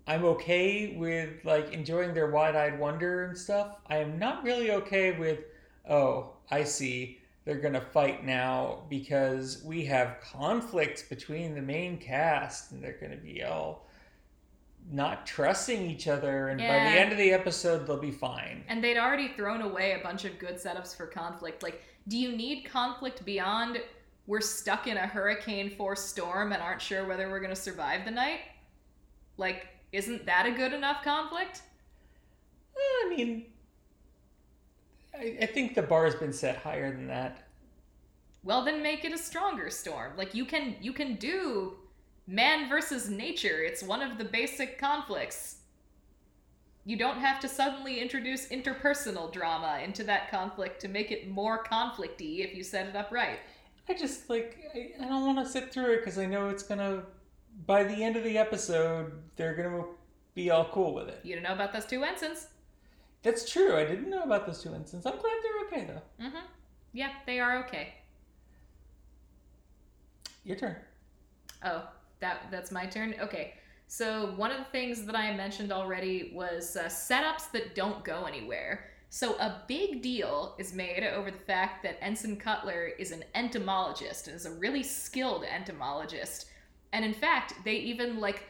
I'm 0.07 0.25
okay 0.25 0.97
with 0.97 1.45
like 1.45 1.73
enjoying 1.73 2.13
their 2.15 2.31
wide-eyed 2.31 2.79
wonder 2.79 3.25
and 3.25 3.37
stuff. 3.39 3.77
I 3.89 3.99
am 3.99 4.19
not 4.19 4.45
really 4.45 4.71
okay 4.73 5.13
with 5.19 5.41
oh, 5.89 6.33
I 6.51 6.65
see 6.65 7.21
they're 7.45 7.61
going 7.61 7.75
to 7.75 7.81
fight 7.81 8.25
now 8.25 8.85
because 8.89 9.63
we 9.65 9.85
have 9.85 10.17
conflicts 10.21 11.03
between 11.03 11.55
the 11.55 11.63
main 11.63 11.99
cast 11.99 12.73
and 12.73 12.83
they're 12.83 12.99
going 12.99 13.13
to 13.13 13.19
be 13.19 13.43
all 13.43 13.87
not 14.91 15.27
trusting 15.27 15.91
each 15.91 16.09
other 16.09 16.49
and 16.49 16.59
by 16.59 16.67
the 16.67 17.01
end 17.01 17.11
of 17.11 17.17
the 17.17 17.33
episode 17.33 17.87
they'll 17.87 17.97
be 17.97 18.11
fine. 18.11 18.65
And 18.69 18.85
they'd 18.85 18.99
already 18.99 19.29
thrown 19.29 19.63
away 19.63 19.93
a 19.99 20.03
bunch 20.03 20.25
of 20.25 20.39
good 20.39 20.57
setups 20.57 20.95
for 20.97 21.07
conflict. 21.07 21.63
Like, 21.63 21.83
do 22.09 22.19
you 22.19 22.37
need 22.37 22.65
conflict 22.65 23.25
beyond 23.25 23.81
we're 24.27 24.41
stuck 24.41 24.87
in 24.87 24.97
a 24.97 25.07
hurricane 25.07 25.71
force 25.77 26.03
storm 26.03 26.53
and 26.53 26.63
aren't 26.63 26.81
sure 26.81 27.07
whether 27.07 27.29
we're 27.31 27.41
going 27.41 27.55
to 27.55 27.61
survive 27.61 28.05
the 28.05 28.11
night? 28.11 28.41
Like, 29.37 29.69
isn't 29.93 30.27
that 30.27 30.47
a 30.47 30.51
good 30.51 30.73
enough 30.73 31.03
conflict? 31.03 31.63
I 32.77 33.15
mean, 33.15 33.47
I, 35.19 35.37
I 35.43 35.47
think 35.47 35.75
the 35.75 35.83
bar 35.83 36.05
has 36.05 36.15
been 36.15 36.33
set 36.33 36.57
higher 36.57 36.91
than 36.91 37.07
that. 37.09 37.49
Well, 38.43 38.65
then 38.65 38.83
make 38.83 39.05
it 39.05 39.13
a 39.13 39.19
stronger 39.19 39.71
storm. 39.71 40.13
Like 40.17 40.35
you 40.35 40.45
can 40.45 40.77
you 40.81 40.93
can 40.93 41.15
do 41.17 41.75
man 42.27 42.69
versus 42.69 43.09
nature. 43.09 43.63
It's 43.63 43.83
one 43.83 44.03
of 44.03 44.19
the 44.19 44.25
basic 44.25 44.79
conflicts. 44.79 45.57
You 46.85 46.99
don't 46.99 47.19
have 47.19 47.41
to 47.41 47.49
suddenly 47.49 48.01
introduce 48.01 48.49
interpersonal 48.49 49.33
drama 49.33 49.81
into 49.83 50.05
that 50.05 50.31
conflict 50.31 50.81
to 50.83 50.89
make 50.89 51.11
it 51.11 51.31
more 51.31 51.65
conflicty 51.65 52.45
if 52.45 52.55
you 52.55 52.63
set 52.63 52.87
it 52.87 52.95
up 52.95 53.11
right. 53.11 53.39
I 53.89 53.95
just 53.95 54.29
like 54.29 54.59
I, 54.75 54.93
I 55.03 55.09
don't 55.09 55.25
want 55.25 55.39
to 55.39 55.51
sit 55.51 55.73
through 55.73 55.93
it 55.95 55.99
because 55.99 56.19
I 56.19 56.27
know 56.27 56.49
it's 56.49 56.63
gonna. 56.63 57.05
By 57.67 57.85
the 57.85 58.03
end 58.03 58.17
of 58.17 58.25
the 58.25 58.37
episode, 58.37 59.13
they're 59.37 59.55
gonna 59.55 59.85
be 60.35 60.51
all 60.51 60.67
cool 60.67 60.93
with 60.93 61.09
it. 61.09 61.21
You 61.23 61.35
don't 61.35 61.45
know 61.45 61.53
about 61.53 61.73
those 61.73 61.87
two 61.87 62.03
ensigns. 62.05 62.49
That's 63.25 63.51
true. 63.51 63.75
I 63.75 63.85
didn't 63.85 64.11
know 64.11 64.23
about 64.23 64.47
those 64.47 64.63
two 64.63 64.75
instances. 64.75 65.07
I'm 65.07 65.19
glad 65.19 65.33
they're 65.43 65.67
okay 65.67 65.93
though. 65.93 66.25
Mm-hmm. 66.27 66.47
Yeah, 66.93 67.11
they 67.27 67.41
are 67.41 67.59
okay. 67.65 67.95
Your 70.45 70.57
turn. 70.57 70.77
Oh, 71.65 71.89
that 72.21 72.43
that's 72.51 72.71
my 72.71 72.85
turn. 72.85 73.15
Okay. 73.21 73.55
So 73.87 74.35
one 74.37 74.51
of 74.51 74.59
the 74.59 74.65
things 74.65 75.07
that 75.07 75.17
I 75.17 75.35
mentioned 75.35 75.73
already 75.73 76.33
was 76.35 76.77
uh, 76.77 76.85
setups 76.85 77.51
that 77.53 77.75
don't 77.75 78.05
go 78.05 78.25
anywhere. 78.25 78.91
So 79.09 79.35
a 79.37 79.63
big 79.69 80.03
deal 80.03 80.55
is 80.59 80.75
made 80.75 81.05
over 81.05 81.31
the 81.31 81.39
fact 81.39 81.83
that 81.85 81.99
Ensign 82.03 82.37
Cutler 82.37 82.91
is 82.99 83.13
an 83.13 83.25
entomologist 83.35 84.27
and 84.27 84.37
is 84.37 84.45
a 84.45 84.51
really 84.51 84.83
skilled 84.83 85.45
entomologist. 85.45 86.47
And 86.93 87.05
in 87.05 87.15
fact, 87.15 87.55
they 87.65 87.77
even 87.77 88.21
like 88.21 88.43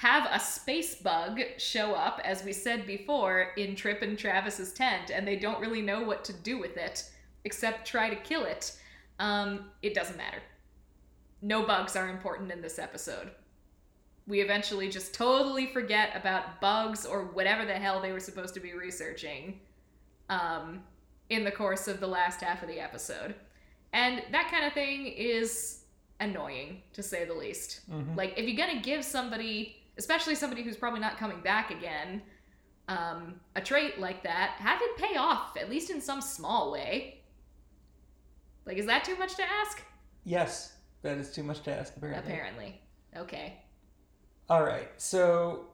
have 0.00 0.26
a 0.32 0.40
space 0.40 0.94
bug 0.94 1.40
show 1.58 1.92
up, 1.92 2.22
as 2.24 2.42
we 2.42 2.54
said 2.54 2.86
before, 2.86 3.48
in 3.58 3.76
Trip 3.76 4.00
and 4.00 4.18
Travis's 4.18 4.72
tent, 4.72 5.10
and 5.10 5.28
they 5.28 5.36
don't 5.36 5.60
really 5.60 5.82
know 5.82 6.02
what 6.02 6.24
to 6.24 6.32
do 6.32 6.58
with 6.58 6.76
it. 6.78 7.04
except 7.44 7.86
try 7.86 8.08
to 8.10 8.16
kill 8.16 8.44
it. 8.44 8.72
Um, 9.18 9.70
it 9.82 9.94
doesn't 9.94 10.16
matter. 10.16 10.42
No 11.42 11.62
bugs 11.66 11.96
are 11.96 12.08
important 12.10 12.50
in 12.52 12.60
this 12.60 12.78
episode. 12.78 13.30
We 14.26 14.40
eventually 14.42 14.88
just 14.90 15.14
totally 15.14 15.66
forget 15.66 16.10
about 16.14 16.60
bugs 16.60 17.06
or 17.06 17.24
whatever 17.32 17.64
the 17.64 17.72
hell 17.74 18.00
they 18.00 18.12
were 18.12 18.20
supposed 18.20 18.52
to 18.54 18.60
be 18.60 18.74
researching 18.74 19.60
um, 20.28 20.82
in 21.30 21.44
the 21.44 21.50
course 21.50 21.88
of 21.88 21.98
the 22.00 22.06
last 22.06 22.40
half 22.42 22.62
of 22.62 22.68
the 22.68 22.78
episode. 22.78 23.34
And 23.94 24.22
that 24.32 24.50
kind 24.50 24.64
of 24.66 24.72
thing 24.74 25.06
is 25.06 25.84
annoying, 26.20 26.82
to 26.92 27.02
say 27.02 27.24
the 27.24 27.32
least. 27.34 27.90
Mhm. 27.90 28.16
Like, 28.16 28.34
if 28.38 28.46
you're 28.46 28.66
gonna 28.66 28.82
give 28.82 29.02
somebody, 29.04 29.79
especially 30.00 30.34
somebody 30.34 30.62
who's 30.62 30.78
probably 30.78 30.98
not 30.98 31.18
coming 31.18 31.42
back 31.42 31.70
again, 31.70 32.22
um, 32.88 33.34
a 33.54 33.60
trait 33.60 34.00
like 34.00 34.22
that, 34.22 34.52
have 34.58 34.80
it 34.80 34.96
pay 34.96 35.16
off, 35.16 35.58
at 35.58 35.68
least 35.68 35.90
in 35.90 36.00
some 36.00 36.22
small 36.22 36.72
way. 36.72 37.20
Like, 38.64 38.78
is 38.78 38.86
that 38.86 39.04
too 39.04 39.16
much 39.18 39.36
to 39.36 39.42
ask? 39.42 39.82
Yes, 40.24 40.72
that 41.02 41.18
is 41.18 41.30
too 41.30 41.42
much 41.42 41.60
to 41.64 41.70
ask. 41.70 41.94
Apparently. 41.96 42.32
Apparently. 42.32 42.80
Okay. 43.14 43.58
All 44.48 44.64
right. 44.64 44.88
So 44.96 45.66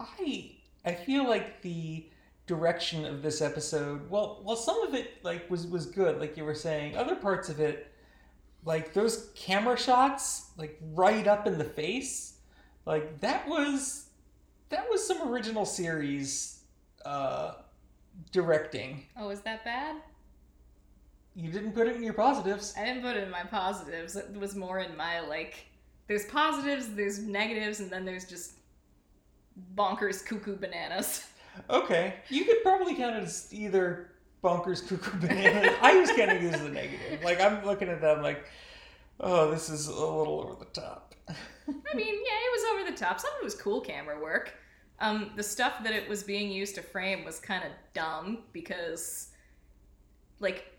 I 0.00 0.56
I 0.84 0.94
feel 0.94 1.28
like 1.28 1.62
the 1.62 2.10
direction 2.46 3.04
of 3.04 3.22
this 3.22 3.40
episode, 3.40 4.10
well, 4.10 4.42
well, 4.44 4.56
some 4.56 4.82
of 4.82 4.94
it 4.94 5.22
like 5.22 5.48
was 5.48 5.68
was 5.68 5.86
good, 5.86 6.18
like 6.18 6.36
you 6.36 6.44
were 6.44 6.54
saying. 6.54 6.96
Other 6.96 7.14
parts 7.14 7.48
of 7.48 7.60
it, 7.60 7.92
like 8.64 8.92
those 8.92 9.30
camera 9.36 9.78
shots, 9.78 10.50
like 10.56 10.78
right 10.94 11.28
up 11.28 11.46
in 11.46 11.58
the 11.58 11.64
face, 11.64 12.37
like 12.88 13.20
that 13.20 13.46
was 13.46 14.06
that 14.70 14.88
was 14.90 15.06
some 15.06 15.30
original 15.30 15.66
series 15.66 16.60
uh, 17.04 17.52
directing. 18.32 19.04
Oh, 19.16 19.28
is 19.28 19.40
that 19.42 19.62
bad? 19.62 19.96
You 21.36 21.52
didn't 21.52 21.72
put 21.72 21.86
it 21.86 21.96
in 21.96 22.02
your 22.02 22.14
positives. 22.14 22.74
I 22.76 22.84
didn't 22.84 23.02
put 23.02 23.16
it 23.16 23.22
in 23.22 23.30
my 23.30 23.44
positives. 23.44 24.16
It 24.16 24.34
was 24.36 24.56
more 24.56 24.80
in 24.80 24.96
my, 24.96 25.20
like, 25.20 25.66
there's 26.08 26.24
positives, 26.24 26.88
there's 26.94 27.20
negatives, 27.20 27.78
and 27.80 27.90
then 27.90 28.04
there's 28.04 28.24
just 28.24 28.54
bonkers 29.76 30.24
cuckoo 30.24 30.56
bananas. 30.56 31.26
Okay, 31.68 32.14
you 32.28 32.44
could 32.44 32.62
probably 32.62 32.94
count 32.94 33.16
it 33.16 33.24
as 33.24 33.48
either 33.52 34.12
bonkers, 34.42 34.86
cuckoo, 34.88 35.18
bananas. 35.26 35.74
I 35.82 35.96
was 35.96 36.10
counting 36.10 36.44
it 36.44 36.54
as 36.54 36.60
a 36.60 36.68
negative. 36.68 37.22
Like 37.22 37.40
I'm 37.40 37.64
looking 37.64 37.88
at 37.88 38.00
them 38.00 38.22
like, 38.22 38.46
oh, 39.20 39.50
this 39.50 39.68
is 39.68 39.88
a 39.88 39.92
little 39.92 40.40
over 40.40 40.54
the 40.54 40.70
top. 40.80 41.07
I 41.28 41.94
mean, 41.94 42.14
yeah, 42.14 42.38
it 42.38 42.52
was 42.52 42.64
over 42.72 42.90
the 42.90 42.96
top. 42.96 43.20
Some 43.20 43.30
of 43.34 43.40
it 43.40 43.44
was 43.44 43.54
cool 43.54 43.80
camera 43.80 44.20
work. 44.20 44.54
Um, 45.00 45.32
the 45.36 45.42
stuff 45.42 45.82
that 45.84 45.92
it 45.92 46.08
was 46.08 46.22
being 46.22 46.50
used 46.50 46.74
to 46.74 46.82
frame 46.82 47.24
was 47.24 47.38
kind 47.38 47.62
of 47.62 47.70
dumb 47.94 48.44
because, 48.52 49.28
like, 50.40 50.74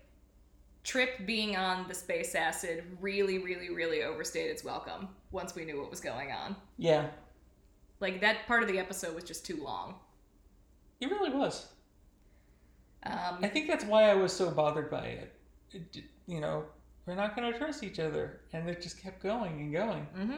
Trip 0.82 1.26
being 1.26 1.56
on 1.56 1.86
the 1.88 1.94
space 1.94 2.34
acid 2.34 2.84
really, 3.00 3.38
really, 3.38 3.70
really 3.70 4.02
overstayed 4.02 4.50
its 4.50 4.64
welcome 4.64 5.08
once 5.30 5.54
we 5.54 5.64
knew 5.64 5.78
what 5.80 5.90
was 5.90 6.00
going 6.00 6.32
on. 6.32 6.56
Yeah, 6.78 7.08
Like, 8.00 8.20
that 8.22 8.46
part 8.46 8.62
of 8.62 8.68
the 8.68 8.78
episode 8.78 9.14
was 9.14 9.24
just 9.24 9.44
too 9.46 9.62
long. 9.62 9.94
it 11.00 11.10
really 11.10 11.30
was. 11.30 11.66
Um, 13.04 13.38
I 13.42 13.48
think 13.48 13.68
that's 13.68 13.84
why 13.84 14.10
I 14.10 14.14
was 14.14 14.32
so 14.32 14.50
bothered 14.50 14.90
by 14.90 15.04
it. 15.06 15.34
it 15.72 16.04
you 16.26 16.40
know, 16.40 16.64
we're 17.06 17.14
not 17.14 17.36
going 17.36 17.50
to 17.50 17.58
trust 17.58 17.82
each 17.82 17.98
other, 17.98 18.40
and 18.52 18.68
it 18.68 18.80
just 18.82 19.00
kept 19.02 19.22
going 19.22 19.60
and 19.60 19.72
going. 19.72 20.06
hmm 20.14 20.36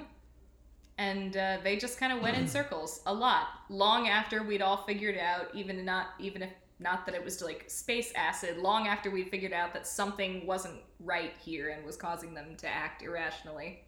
And 0.99 1.37
uh, 1.37 1.59
they 1.63 1.77
just 1.77 1.99
kind 1.99 2.13
of 2.13 2.23
went 2.23 2.37
in 2.37 2.47
circles 2.49 3.01
a 3.07 3.15
lot, 3.15 3.49
long 3.69 4.09
after 4.09 4.43
we'd 4.43 4.63
all 4.63 4.85
figured 4.85 5.19
out, 5.19 5.49
even 5.55 5.85
not 5.85 6.09
even 6.19 6.43
if 6.43 6.51
not 6.79 7.07
that 7.07 7.15
it 7.15 7.25
was 7.25 7.41
like 7.43 7.65
space 7.69 8.13
acid, 8.17 8.59
long 8.59 8.89
after 8.89 9.11
we 9.11 9.25
figured 9.25 9.53
out 9.53 9.73
that 9.75 9.87
something 9.87 10.47
wasn't 10.47 10.81
right 11.01 11.33
here 11.39 11.71
and 11.71 11.85
was 11.85 11.97
causing 11.97 12.35
them 12.35 12.57
to 12.57 12.69
act 12.69 13.03
irrationally. 13.03 13.85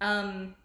Um, 0.00 0.56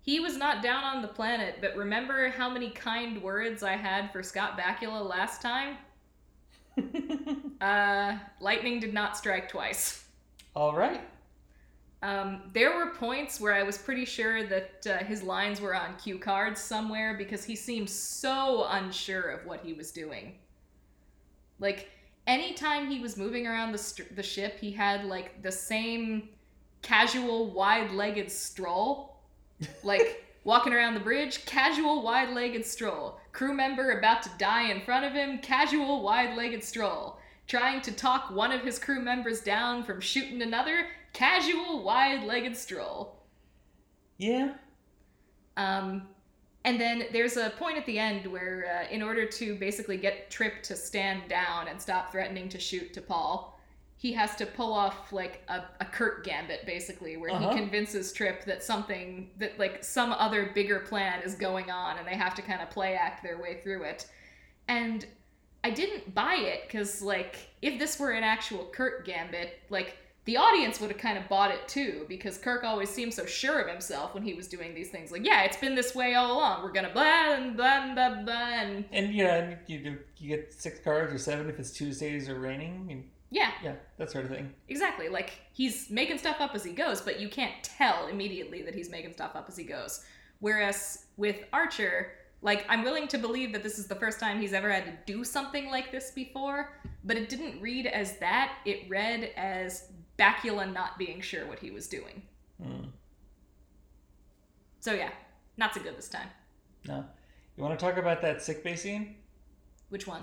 he 0.00 0.20
was 0.20 0.36
not 0.36 0.62
down 0.62 0.84
on 0.84 1.02
the 1.02 1.08
planet, 1.08 1.56
but 1.60 1.76
remember 1.76 2.28
how 2.30 2.48
many 2.48 2.70
kind 2.70 3.22
words 3.22 3.62
I 3.62 3.76
had 3.76 4.12
for 4.12 4.22
Scott 4.22 4.58
Bakula 4.58 5.08
last 5.08 5.42
time? 5.42 5.76
Uh, 7.60 8.18
lightning 8.40 8.80
did 8.80 8.92
not 8.92 9.16
strike 9.16 9.48
twice. 9.48 10.05
All 10.56 10.74
right. 10.74 11.02
Um, 12.02 12.50
there 12.54 12.74
were 12.74 12.92
points 12.94 13.38
where 13.38 13.52
I 13.52 13.62
was 13.62 13.76
pretty 13.76 14.06
sure 14.06 14.42
that 14.46 14.86
uh, 14.86 15.04
his 15.04 15.22
lines 15.22 15.60
were 15.60 15.74
on 15.74 15.96
cue 16.02 16.18
cards 16.18 16.62
somewhere 16.62 17.14
because 17.18 17.44
he 17.44 17.54
seemed 17.54 17.90
so 17.90 18.66
unsure 18.70 19.28
of 19.28 19.44
what 19.44 19.60
he 19.60 19.74
was 19.74 19.92
doing. 19.92 20.36
Like, 21.58 21.90
anytime 22.26 22.88
he 22.90 23.00
was 23.00 23.18
moving 23.18 23.46
around 23.46 23.72
the, 23.72 23.78
st- 23.78 24.16
the 24.16 24.22
ship, 24.22 24.58
he 24.58 24.70
had, 24.70 25.04
like, 25.04 25.42
the 25.42 25.52
same 25.52 26.30
casual, 26.80 27.50
wide 27.50 27.90
legged 27.90 28.32
stroll. 28.32 29.18
Like, 29.82 30.24
walking 30.44 30.72
around 30.72 30.94
the 30.94 31.00
bridge, 31.00 31.44
casual, 31.44 32.02
wide 32.02 32.30
legged 32.30 32.64
stroll. 32.64 33.20
Crew 33.32 33.52
member 33.52 33.98
about 33.98 34.22
to 34.22 34.30
die 34.38 34.70
in 34.70 34.80
front 34.80 35.04
of 35.04 35.12
him, 35.12 35.38
casual, 35.38 36.02
wide 36.02 36.34
legged 36.34 36.64
stroll. 36.64 37.18
Trying 37.46 37.80
to 37.82 37.92
talk 37.92 38.30
one 38.30 38.50
of 38.50 38.62
his 38.62 38.78
crew 38.78 39.00
members 39.00 39.40
down 39.40 39.84
from 39.84 40.00
shooting 40.00 40.42
another, 40.42 40.86
casual, 41.12 41.82
wide 41.84 42.24
legged 42.24 42.56
stroll. 42.56 43.22
Yeah. 44.18 44.54
Um, 45.56 46.08
and 46.64 46.80
then 46.80 47.04
there's 47.12 47.36
a 47.36 47.50
point 47.50 47.78
at 47.78 47.86
the 47.86 47.98
end 47.98 48.26
where, 48.26 48.86
uh, 48.88 48.92
in 48.92 49.00
order 49.00 49.24
to 49.26 49.54
basically 49.56 49.96
get 49.96 50.28
Trip 50.30 50.62
to 50.64 50.74
stand 50.74 51.28
down 51.28 51.68
and 51.68 51.80
stop 51.80 52.10
threatening 52.10 52.48
to 52.48 52.58
shoot 52.58 52.92
T'Pol, 52.92 53.52
he 53.98 54.12
has 54.12 54.34
to 54.36 54.44
pull 54.44 54.72
off 54.72 55.12
like 55.12 55.42
a, 55.48 55.62
a 55.80 55.84
Kirk 55.84 56.24
Gambit, 56.24 56.66
basically, 56.66 57.16
where 57.16 57.30
Uh-huh. 57.30 57.50
he 57.50 57.56
convinces 57.56 58.12
Trip 58.12 58.44
that 58.44 58.62
something, 58.62 59.30
that 59.38 59.58
like 59.58 59.84
some 59.84 60.12
other 60.12 60.50
bigger 60.54 60.80
plan 60.80 61.22
is 61.22 61.36
going 61.36 61.70
on 61.70 61.96
and 61.98 62.06
they 62.06 62.16
have 62.16 62.34
to 62.34 62.42
kind 62.42 62.60
of 62.60 62.68
play 62.70 62.94
act 62.94 63.22
their 63.22 63.38
way 63.40 63.60
through 63.62 63.84
it. 63.84 64.10
And 64.68 65.06
I 65.66 65.70
didn't 65.70 66.14
buy 66.14 66.36
it 66.36 66.62
because, 66.68 67.02
like, 67.02 67.34
if 67.60 67.76
this 67.76 67.98
were 67.98 68.12
an 68.12 68.22
actual 68.22 68.66
Kirk 68.66 69.04
Gambit, 69.04 69.58
like, 69.68 69.96
the 70.24 70.36
audience 70.36 70.80
would 70.80 70.92
have 70.92 71.00
kind 71.00 71.18
of 71.18 71.28
bought 71.28 71.50
it 71.50 71.66
too 71.66 72.04
because 72.08 72.38
Kirk 72.38 72.62
always 72.62 72.88
seemed 72.88 73.12
so 73.12 73.26
sure 73.26 73.58
of 73.58 73.68
himself 73.68 74.14
when 74.14 74.22
he 74.22 74.32
was 74.32 74.46
doing 74.46 74.76
these 74.76 74.90
things. 74.90 75.10
Like, 75.10 75.26
yeah, 75.26 75.42
it's 75.42 75.56
been 75.56 75.74
this 75.74 75.92
way 75.92 76.14
all 76.14 76.36
along. 76.36 76.62
We're 76.62 76.70
gonna 76.70 76.92
blah 76.92 77.34
and 77.34 77.56
blah 77.56 77.82
and 77.82 77.94
blah 77.96 78.22
blah 78.22 78.34
and 78.34 78.84
And 78.92 79.12
yeah, 79.12 79.34
and 79.34 79.58
you 79.66 79.78
do 79.80 79.98
you 80.18 80.36
get 80.36 80.52
six 80.52 80.78
cards 80.78 81.12
or 81.12 81.18
seven 81.18 81.48
if 81.48 81.58
it's 81.58 81.72
Tuesdays 81.72 82.28
or 82.28 82.38
raining, 82.38 82.86
and 82.90 83.04
yeah, 83.30 83.50
yeah, 83.62 83.74
that 83.98 84.12
sort 84.12 84.24
of 84.24 84.30
thing. 84.30 84.52
exactly. 84.68 85.08
Like 85.08 85.32
he's 85.52 85.90
making 85.90 86.18
stuff 86.18 86.40
up 86.40 86.54
as 86.54 86.62
he 86.62 86.72
goes, 86.72 87.00
but 87.00 87.18
you 87.18 87.28
can't 87.28 87.54
tell 87.64 88.06
immediately 88.06 88.62
that 88.62 88.74
he's 88.74 88.90
making 88.90 89.14
stuff 89.14 89.34
up 89.34 89.46
as 89.48 89.56
he 89.56 89.64
goes. 89.64 90.04
Whereas 90.38 91.06
with 91.16 91.44
Archer, 91.52 92.12
like 92.42 92.64
I'm 92.68 92.82
willing 92.84 93.08
to 93.08 93.18
believe 93.18 93.52
that 93.52 93.62
this 93.62 93.78
is 93.78 93.86
the 93.86 93.94
first 93.94 94.20
time 94.20 94.40
he's 94.40 94.52
ever 94.52 94.70
had 94.70 94.84
to 94.84 95.12
do 95.12 95.24
something 95.24 95.68
like 95.70 95.90
this 95.90 96.10
before, 96.10 96.78
but 97.04 97.16
it 97.16 97.28
didn't 97.28 97.60
read 97.60 97.86
as 97.86 98.18
that. 98.18 98.58
It 98.64 98.88
read 98.88 99.30
as 99.36 99.90
Bakula 100.18 100.72
not 100.72 100.98
being 100.98 101.20
sure 101.20 101.46
what 101.46 101.58
he 101.58 101.70
was 101.70 101.88
doing. 101.88 102.22
Hmm. 102.62 102.84
So 104.80 104.92
yeah, 104.92 105.10
not 105.56 105.74
so 105.74 105.80
good 105.80 105.96
this 105.96 106.08
time. 106.08 106.28
No. 106.86 107.04
You 107.56 107.64
want 107.64 107.78
to 107.78 107.84
talk 107.84 107.96
about 107.96 108.20
that 108.22 108.42
sick 108.42 108.62
bay 108.62 108.76
scene? 108.76 109.16
Which 109.88 110.06
one? 110.06 110.22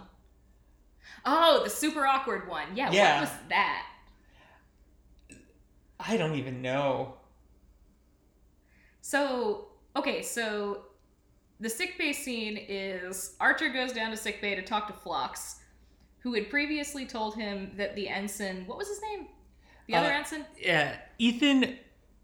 Oh, 1.25 1.61
the 1.63 1.69
super 1.69 2.05
awkward 2.05 2.47
one. 2.47 2.67
Yeah, 2.75 2.91
Yeah. 2.91 3.15
what 3.21 3.29
was 3.29 3.37
that? 3.49 3.85
I 5.99 6.17
don't 6.17 6.35
even 6.35 6.61
know. 6.61 7.15
So, 9.01 9.67
okay, 9.95 10.21
so 10.21 10.85
the 11.59 11.69
sickbay 11.69 12.13
scene 12.13 12.57
is 12.67 13.35
Archer 13.39 13.69
goes 13.69 13.93
down 13.93 14.11
to 14.11 14.17
sickbay 14.17 14.55
to 14.55 14.61
talk 14.61 14.87
to 14.87 14.93
Phlox, 14.93 15.61
who 16.19 16.33
had 16.33 16.49
previously 16.49 17.05
told 17.05 17.35
him 17.35 17.71
that 17.77 17.95
the 17.95 18.07
ensign, 18.09 18.65
what 18.67 18.77
was 18.77 18.87
his 18.87 19.01
name? 19.01 19.27
The 19.87 19.95
other 19.95 20.11
Uh, 20.11 20.17
ensign? 20.17 20.45
Yeah, 20.57 20.97
Ethan 21.19 21.77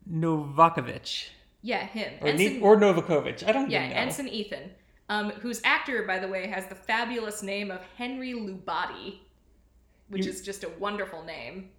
Novakovich 0.09 1.29
Yeah, 1.61 1.85
him. 1.85 2.13
or, 2.21 2.27
ensign, 2.29 2.53
Ne- 2.55 2.61
or 2.61 2.77
Novakovich. 2.77 3.47
I 3.47 3.51
don't 3.51 3.69
yeah, 3.69 3.83
even 3.83 3.95
know. 3.95 4.01
Ensign 4.01 4.27
Ethan, 4.29 4.71
um, 5.09 5.29
whose 5.31 5.61
actor, 5.63 6.03
by 6.03 6.19
the 6.19 6.27
way, 6.27 6.47
has 6.47 6.67
the 6.67 6.75
fabulous 6.75 7.43
name 7.43 7.69
of 7.71 7.81
Henri 7.97 8.33
Lubatti, 8.33 9.19
which 10.07 10.25
You- 10.25 10.31
is 10.31 10.41
just 10.41 10.63
a 10.63 10.69
wonderful 10.69 11.23
name. 11.23 11.71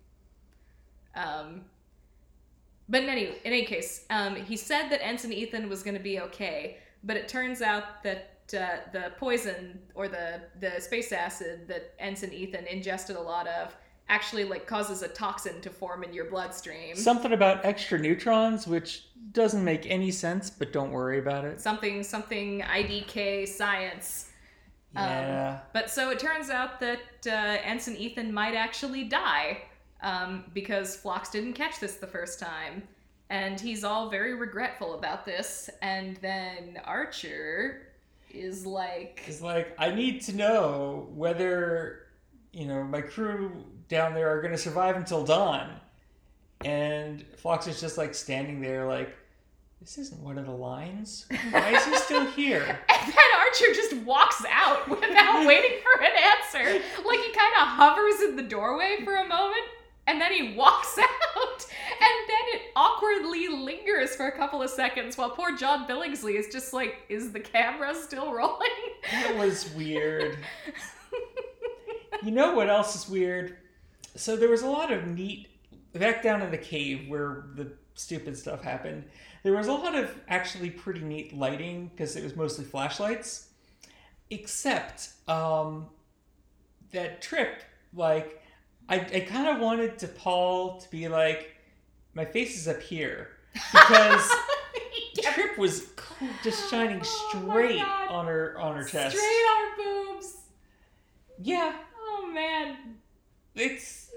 Um, 1.15 1.65
but 2.89 3.03
in 3.03 3.09
any 3.09 3.27
in 3.27 3.35
any 3.45 3.65
case, 3.65 4.05
um, 4.11 4.37
he 4.37 4.57
said 4.57 4.89
that 4.91 5.05
Ensign 5.05 5.33
Ethan 5.33 5.69
was 5.69 5.83
going 5.83 5.97
to 5.97 6.03
be 6.03 6.21
okay, 6.21 6.79
but 7.05 7.17
it 7.17 7.29
turns 7.29 7.63
out 7.63 8.03
that 8.03 8.41
uh, 8.55 8.79
the 8.93 9.13
poison 9.17 9.79
or 9.95 10.09
the 10.09 10.41
the 10.61 10.81
space 10.81 11.13
acid 11.13 11.69
that 11.69 11.95
Ensign 11.99 12.33
Ethan 12.33 12.67
ingested 12.67 13.17
a 13.17 13.21
lot 13.21 13.47
of 13.47 13.77
actually 14.09 14.45
like 14.45 14.67
causes 14.67 15.03
a 15.03 15.09
toxin 15.09 15.61
to 15.61 15.71
form 15.71 16.03
in 16.03 16.13
your 16.13 16.25
bloodstream. 16.25 16.97
Something 16.97 17.33
about 17.33 17.65
extra 17.65 17.99
neutrons, 17.99 18.67
which 18.67 19.07
doesn't 19.33 19.65
make 19.65 19.87
any 19.87 20.11
sense, 20.11 20.51
but 20.51 20.73
don't 20.73 20.91
worry 20.91 21.21
about 21.21 21.45
it. 21.45 21.61
something 21.61 22.03
something 22.03 22.61
IDK 22.63 23.47
science. 23.49 24.27
Yeah. 24.93 25.61
But 25.73 25.89
so 25.89 26.11
it 26.11 26.19
turns 26.19 26.51
out 26.51 26.81
that 26.81 26.99
uh, 27.25 27.31
Ensign 27.63 27.97
Ethan 27.97 28.33
might 28.33 28.55
actually 28.55 29.05
die 29.05 29.63
um, 30.03 30.45
because 30.53 30.97
Phlox 30.97 31.31
didn't 31.31 31.53
catch 31.53 31.79
this 31.79 31.95
the 31.95 32.09
first 32.09 32.41
time. 32.41 32.83
And 33.31 33.61
he's 33.61 33.85
all 33.85 34.11
very 34.11 34.35
regretful 34.35 34.95
about 34.95 35.25
this. 35.25 35.71
And 35.83 36.17
then 36.17 36.81
Archer 36.85 37.87
is 38.35 38.67
like, 38.67 39.23
It's 39.27 39.41
like 39.41 39.75
I 39.79 39.91
need 39.91 40.21
to 40.23 40.37
know 40.37 41.09
whether 41.15 42.07
you 42.53 42.67
know 42.67 42.83
my 42.83 43.01
crew 43.01 43.65
down 43.89 44.15
there 44.15 44.29
are 44.37 44.41
going 44.41 44.53
to 44.53 44.59
survive 44.59 44.97
until 44.97 45.25
dawn. 45.25 45.71
And 46.65 47.25
Phlox 47.37 47.67
is 47.67 47.81
just 47.81 47.97
like 47.97 48.15
standing 48.15 48.61
there, 48.61 48.87
like 48.87 49.17
this 49.81 49.97
isn't 49.97 50.21
one 50.21 50.37
of 50.37 50.45
the 50.45 50.53
lines. 50.53 51.27
Why 51.51 51.75
is 51.75 51.85
he 51.87 51.97
still 51.97 52.27
here? 52.27 52.61
and 52.89 53.13
then 53.13 53.25
Archer 53.39 53.73
just 53.75 53.97
walks 53.99 54.45
out 54.51 54.89
without 54.89 55.47
waiting 55.47 55.79
for 55.83 56.03
an 56.03 56.11
answer. 56.11 56.83
Like 57.07 57.21
he 57.21 57.33
kind 57.33 57.55
of 57.63 57.69
hovers 57.69 58.21
in 58.29 58.37
the 58.37 58.43
doorway 58.43 58.99
for 59.05 59.15
a 59.15 59.27
moment. 59.27 59.65
And 60.07 60.21
then 60.21 60.33
he 60.33 60.55
walks 60.55 60.99
out, 61.37 61.67
and 62.01 62.29
then 62.29 62.55
it 62.55 62.63
awkwardly 62.75 63.49
lingers 63.49 64.17
for 64.17 64.27
a 64.27 64.33
couple 64.37 64.63
of 64.63 64.71
seconds 64.71 65.19
while 65.19 65.31
poor 65.31 65.57
John 65.57 65.87
Billingsley 65.87 66.35
is 66.39 66.49
just 66.49 66.73
like, 66.73 66.97
Is 67.09 67.33
the 67.33 67.41
camera 67.41 67.95
still 67.95 68.33
rolling? 68.35 68.69
That 69.11 69.37
was 69.37 69.73
weird. 69.75 70.39
You 72.23 72.31
know 72.33 72.55
what 72.55 72.69
else 72.69 72.95
is 72.95 73.09
weird? 73.09 73.57
So 74.15 74.37
there 74.37 74.49
was 74.49 74.63
a 74.63 74.67
lot 74.67 74.93
of 74.93 75.07
neat 75.07 75.49
back 75.93 76.23
down 76.23 76.43
in 76.43 76.51
the 76.51 76.59
cave 76.59 77.09
where 77.09 77.47
the 77.55 77.73
stupid 77.95 78.37
stuff 78.37 78.63
happened. 78.63 79.05
There 79.43 79.55
was 79.55 79.69
a 79.69 79.73
lot 79.73 79.95
of 79.95 80.15
actually 80.29 80.71
pretty 80.71 81.01
neat 81.01 81.37
lighting 81.37 81.89
because 81.89 82.17
it 82.17 82.23
was 82.23 82.37
mostly 82.37 82.65
flashlights. 82.65 83.49
Except 84.29 85.11
um, 85.29 85.87
that 86.93 87.23
trip, 87.23 87.63
like 87.95 88.43
I, 88.89 88.97
I 88.97 89.21
kind 89.21 89.49
of 89.49 89.61
wanted 89.61 89.99
T'Pol 89.99 90.83
to 90.83 90.91
be 90.91 91.09
like, 91.09 91.57
my 92.15 92.25
face 92.25 92.57
is 92.59 92.69
up 92.69 92.81
here 92.81 93.29
because 93.73 94.31
Yeah, 95.15 95.33
Trip 95.33 95.59
was 95.59 95.89
just 96.45 96.71
shining 96.71 97.01
Oh 97.03 97.29
straight 97.41 97.81
God. 97.81 98.09
on 98.11 98.27
her 98.27 98.59
on 98.59 98.77
her 98.77 98.85
chest. 98.85 99.17
Straight 99.17 99.27
on 99.27 99.69
her 99.71 99.77
boobs. 100.15 100.37
Yeah, 101.43 101.73
Oh 102.03 102.31
man, 102.33 102.77
it's 103.55 104.11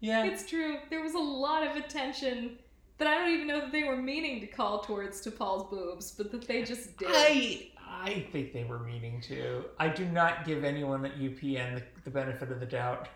yeah. 0.00 0.24
it's 0.24 0.46
true. 0.48 0.78
There 0.90 1.02
was 1.02 1.14
a 1.14 1.18
lot 1.18 1.66
of 1.66 1.76
attention 1.76 2.58
that 2.98 3.08
I 3.08 3.14
don't 3.16 3.30
even 3.34 3.46
know 3.46 3.60
that 3.60 3.72
they 3.72 3.84
were 3.84 3.96
meaning 3.96 4.40
to 4.40 4.46
call 4.46 4.80
towards 4.80 5.24
T'Pol's 5.26 5.68
boobs, 5.70 6.12
but 6.12 6.30
that 6.32 6.46
they 6.46 6.62
just 6.62 6.96
did. 6.96 7.08
I 7.10 7.68
I 7.88 8.26
think 8.32 8.52
they 8.52 8.64
were 8.64 8.78
meaning 8.78 9.20
to. 9.22 9.64
I 9.78 9.88
do 9.88 10.04
not 10.06 10.44
give 10.44 10.62
anyone 10.64 11.04
at 11.04 11.18
UPN 11.18 11.74
the, 11.76 11.82
the 12.04 12.10
benefit 12.10 12.50
of 12.52 12.60
the 12.60 12.66
doubt. 12.66 13.08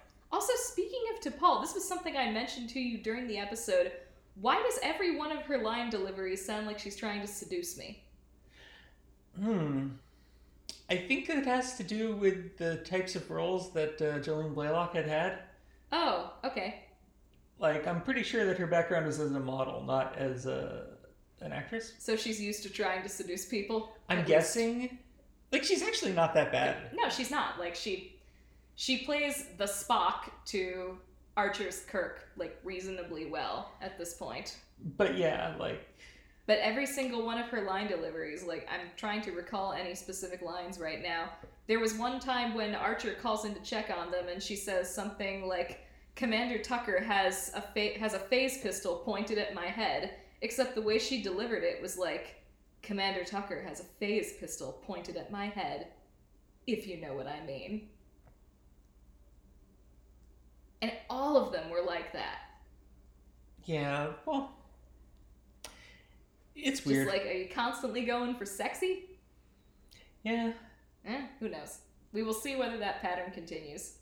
Also, 1.26 1.36
speaking 1.36 1.40
of 1.40 1.40
to 1.40 1.40
Paul, 1.40 1.60
this 1.60 1.74
was 1.74 1.88
something 1.88 2.16
I 2.16 2.30
mentioned 2.30 2.68
to 2.70 2.80
you 2.80 2.98
during 2.98 3.26
the 3.26 3.38
episode. 3.38 3.92
Why 4.40 4.62
does 4.62 4.78
every 4.82 5.16
one 5.16 5.32
of 5.32 5.42
her 5.44 5.58
line 5.58 5.90
deliveries 5.90 6.44
sound 6.44 6.66
like 6.66 6.78
she's 6.78 6.96
trying 6.96 7.20
to 7.20 7.26
seduce 7.26 7.78
me? 7.78 8.02
Hmm. 9.38 9.88
I 10.90 10.96
think 10.96 11.28
it 11.28 11.46
has 11.46 11.76
to 11.76 11.82
do 11.82 12.16
with 12.16 12.58
the 12.58 12.76
types 12.78 13.16
of 13.16 13.30
roles 13.30 13.72
that 13.72 14.00
uh, 14.02 14.18
Jolene 14.18 14.54
Blalock 14.54 14.94
had 14.94 15.06
had. 15.06 15.38
Oh, 15.92 16.32
okay. 16.44 16.84
Like, 17.58 17.86
I'm 17.86 18.02
pretty 18.02 18.22
sure 18.22 18.44
that 18.46 18.58
her 18.58 18.66
background 18.66 19.06
was 19.06 19.20
as 19.20 19.32
a 19.32 19.40
model, 19.40 19.82
not 19.82 20.16
as 20.18 20.46
a 20.46 20.86
an 21.40 21.52
actress. 21.52 21.94
So 21.98 22.16
she's 22.16 22.40
used 22.40 22.62
to 22.64 22.70
trying 22.70 23.02
to 23.02 23.08
seduce 23.08 23.46
people. 23.46 23.92
I'm 24.08 24.18
at 24.18 24.28
least. 24.28 24.28
guessing. 24.28 24.98
Like, 25.52 25.64
she's 25.64 25.82
actually 25.82 26.12
not 26.12 26.34
that 26.34 26.52
bad. 26.52 26.76
No, 26.94 27.08
she's 27.08 27.30
not. 27.30 27.58
Like 27.58 27.74
she 27.74 28.14
she 28.76 28.98
plays 28.98 29.46
the 29.56 29.64
Spock 29.64 30.30
to 30.46 30.98
Archer's 31.36 31.84
Kirk 31.88 32.28
like 32.36 32.58
reasonably 32.64 33.26
well 33.26 33.72
at 33.80 33.98
this 33.98 34.14
point. 34.14 34.58
But 34.96 35.16
yeah, 35.16 35.54
like, 35.58 35.86
But 36.46 36.58
every 36.58 36.86
single 36.86 37.24
one 37.24 37.38
of 37.38 37.46
her 37.46 37.62
line 37.62 37.86
deliveries, 37.88 38.44
like 38.44 38.68
I'm 38.70 38.88
trying 38.96 39.22
to 39.22 39.32
recall 39.32 39.72
any 39.72 39.94
specific 39.94 40.42
lines 40.42 40.78
right 40.78 41.02
now. 41.02 41.30
There 41.66 41.80
was 41.80 41.94
one 41.94 42.20
time 42.20 42.54
when 42.54 42.74
Archer 42.74 43.14
calls 43.14 43.44
in 43.44 43.54
to 43.54 43.62
check 43.62 43.90
on 43.90 44.10
them, 44.10 44.26
and 44.28 44.42
she 44.42 44.54
says 44.54 44.94
something 44.94 45.46
like, 45.46 45.80
"Commander 46.14 46.58
Tucker 46.58 47.02
has 47.02 47.50
a 47.54 47.62
fa- 47.62 47.98
has 47.98 48.14
a 48.14 48.18
phase 48.18 48.58
pistol 48.58 48.96
pointed 48.96 49.38
at 49.38 49.54
my 49.54 49.66
head." 49.66 50.14
Except 50.42 50.74
the 50.74 50.82
way 50.82 50.98
she 50.98 51.22
delivered 51.22 51.64
it 51.64 51.80
was 51.80 51.96
like, 51.96 52.42
"Commander 52.82 53.24
Tucker 53.24 53.62
has 53.62 53.80
a 53.80 53.84
phase 53.98 54.34
pistol 54.34 54.82
pointed 54.84 55.16
at 55.16 55.32
my 55.32 55.46
head." 55.46 55.88
If 56.66 56.86
you 56.86 56.98
know 57.00 57.14
what 57.14 57.26
I 57.26 57.44
mean. 57.46 57.88
And 60.84 60.92
all 61.08 61.36
of 61.38 61.50
them 61.50 61.70
were 61.70 61.80
like 61.82 62.12
that. 62.12 62.38
yeah, 63.64 64.08
well, 64.26 64.50
it's 66.54 66.84
weird. 66.84 67.06
Just 67.06 67.16
like, 67.16 67.26
are 67.26 67.32
you 67.32 67.48
constantly 67.48 68.04
going 68.04 68.34
for 68.34 68.44
sexy? 68.44 69.04
yeah, 70.24 70.52
Eh, 71.06 71.22
who 71.40 71.48
knows? 71.48 71.78
We 72.12 72.22
will 72.22 72.34
see 72.34 72.54
whether 72.56 72.76
that 72.78 73.00
pattern 73.00 73.30
continues. 73.32 73.94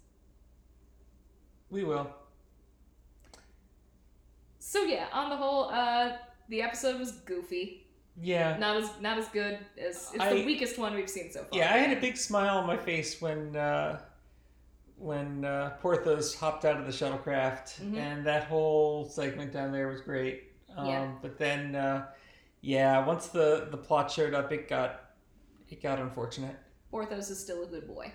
we 1.70 1.84
will. 1.84 2.08
So 4.58 4.82
yeah, 4.82 5.06
on 5.12 5.30
the 5.30 5.36
whole, 5.36 5.68
uh, 5.70 6.16
the 6.48 6.62
episode 6.62 6.98
was 6.98 7.12
goofy. 7.12 7.86
Yeah. 8.20 8.56
Not 8.58 8.76
as 8.76 8.90
not 9.00 9.18
as 9.18 9.28
good 9.28 9.58
as 9.78 10.10
it's 10.12 10.18
I- 10.20 10.34
the 10.34 10.44
weakest 10.44 10.78
one 10.78 10.94
we've 10.94 11.08
seen 11.08 11.30
so 11.32 11.40
far. 11.44 11.58
Yeah, 11.58 11.72
I 11.74 11.78
had 11.78 11.96
a 11.96 12.00
big 12.00 12.16
smile 12.16 12.58
on 12.58 12.66
my 12.66 12.76
face 12.76 13.20
when 13.22 13.54
uh, 13.56 14.00
when 15.02 15.44
uh, 15.44 15.70
Porthos 15.80 16.34
hopped 16.34 16.64
out 16.64 16.78
of 16.78 16.86
the 16.86 16.92
shuttlecraft, 16.92 17.80
Mhm. 17.80 17.96
and 17.98 18.26
that 18.26 18.44
whole 18.44 19.04
segment 19.04 19.52
down 19.52 19.72
there 19.72 19.88
was 19.88 20.00
great. 20.00 20.52
Um, 20.76 20.86
Yeah. 20.86 21.12
But 21.20 21.38
then, 21.38 21.74
uh, 21.74 22.06
yeah, 22.60 23.04
once 23.04 23.26
the 23.28 23.66
the 23.70 23.76
plot 23.76 24.10
showed 24.10 24.32
up, 24.32 24.52
it 24.52 24.68
got 24.68 25.00
it 25.68 25.82
got 25.82 25.98
unfortunate. 25.98 26.56
Porthos 26.90 27.30
is 27.30 27.40
still 27.40 27.64
a 27.64 27.66
good 27.66 27.88
boy. 27.88 28.12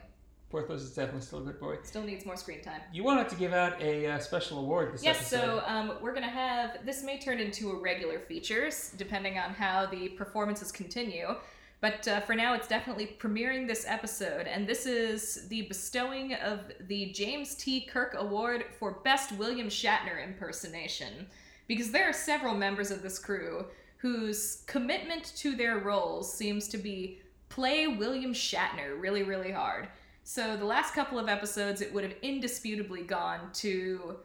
Porthos 0.50 0.82
is 0.82 0.95
definitely 0.95 1.21
still 1.21 1.39
a 1.39 1.43
good 1.52 1.60
boy. 1.60 1.76
Still 1.84 2.04
needs 2.04 2.26
more 2.26 2.38
screen 2.38 2.62
time. 2.62 2.80
You 2.93 3.04
wanted 3.04 3.28
to 3.30 3.36
give 3.36 3.52
out 3.52 3.82
a 3.82 4.08
uh, 4.08 4.19
special 4.19 4.60
award 4.60 4.93
this 4.93 5.04
Yes, 5.04 5.17
episode. 5.34 5.60
so 5.60 5.63
um, 5.67 5.97
we're 6.02 6.13
gonna 6.13 6.30
have 6.30 6.86
this 6.86 7.04
may 7.04 7.19
turn 7.19 7.39
into 7.39 7.71
a 7.71 7.76
regular 7.82 8.19
features 8.19 8.93
depending 8.97 9.38
on 9.38 9.50
how 9.54 9.88
the 9.88 10.10
performances 10.10 10.71
continue. 10.71 11.36
But 11.79 12.07
uh, 12.07 12.21
for 12.21 12.33
now, 12.33 12.55
it's 12.55 12.67
definitely 12.67 13.17
premiering 13.19 13.67
this 13.67 13.85
episode, 13.87 14.47
and 14.47 14.65
this 14.65 14.87
is 14.87 15.47
the 15.49 15.63
bestowing 15.63 16.33
of 16.33 16.71
the 16.87 17.11
James 17.11 17.53
T. 17.53 17.81
Kirk 17.81 18.15
Award 18.17 18.65
for 18.79 18.99
Best 19.03 19.31
William 19.33 19.67
Shatner 19.67 20.23
Impersonation. 20.23 21.27
Because 21.67 21.91
there 21.91 22.09
are 22.09 22.13
several 22.13 22.55
members 22.55 22.89
of 22.89 23.03
this 23.03 23.19
crew 23.19 23.65
whose 23.97 24.63
commitment 24.65 25.33
to 25.35 25.55
their 25.55 25.79
roles 25.79 26.33
seems 26.33 26.67
to 26.69 26.77
be 26.77 27.19
play 27.49 27.87
William 27.87 28.33
Shatner 28.33 28.99
really, 28.99 29.23
really 29.23 29.51
hard. 29.51 29.87
So 30.23 30.57
the 30.57 30.65
last 30.65 30.93
couple 30.93 31.19
of 31.19 31.29
episodes, 31.29 31.81
it 31.81 31.93
would 31.93 32.03
have 32.03 32.15
indisputably 32.21 33.03
gone 33.03 33.51
to 33.55 34.17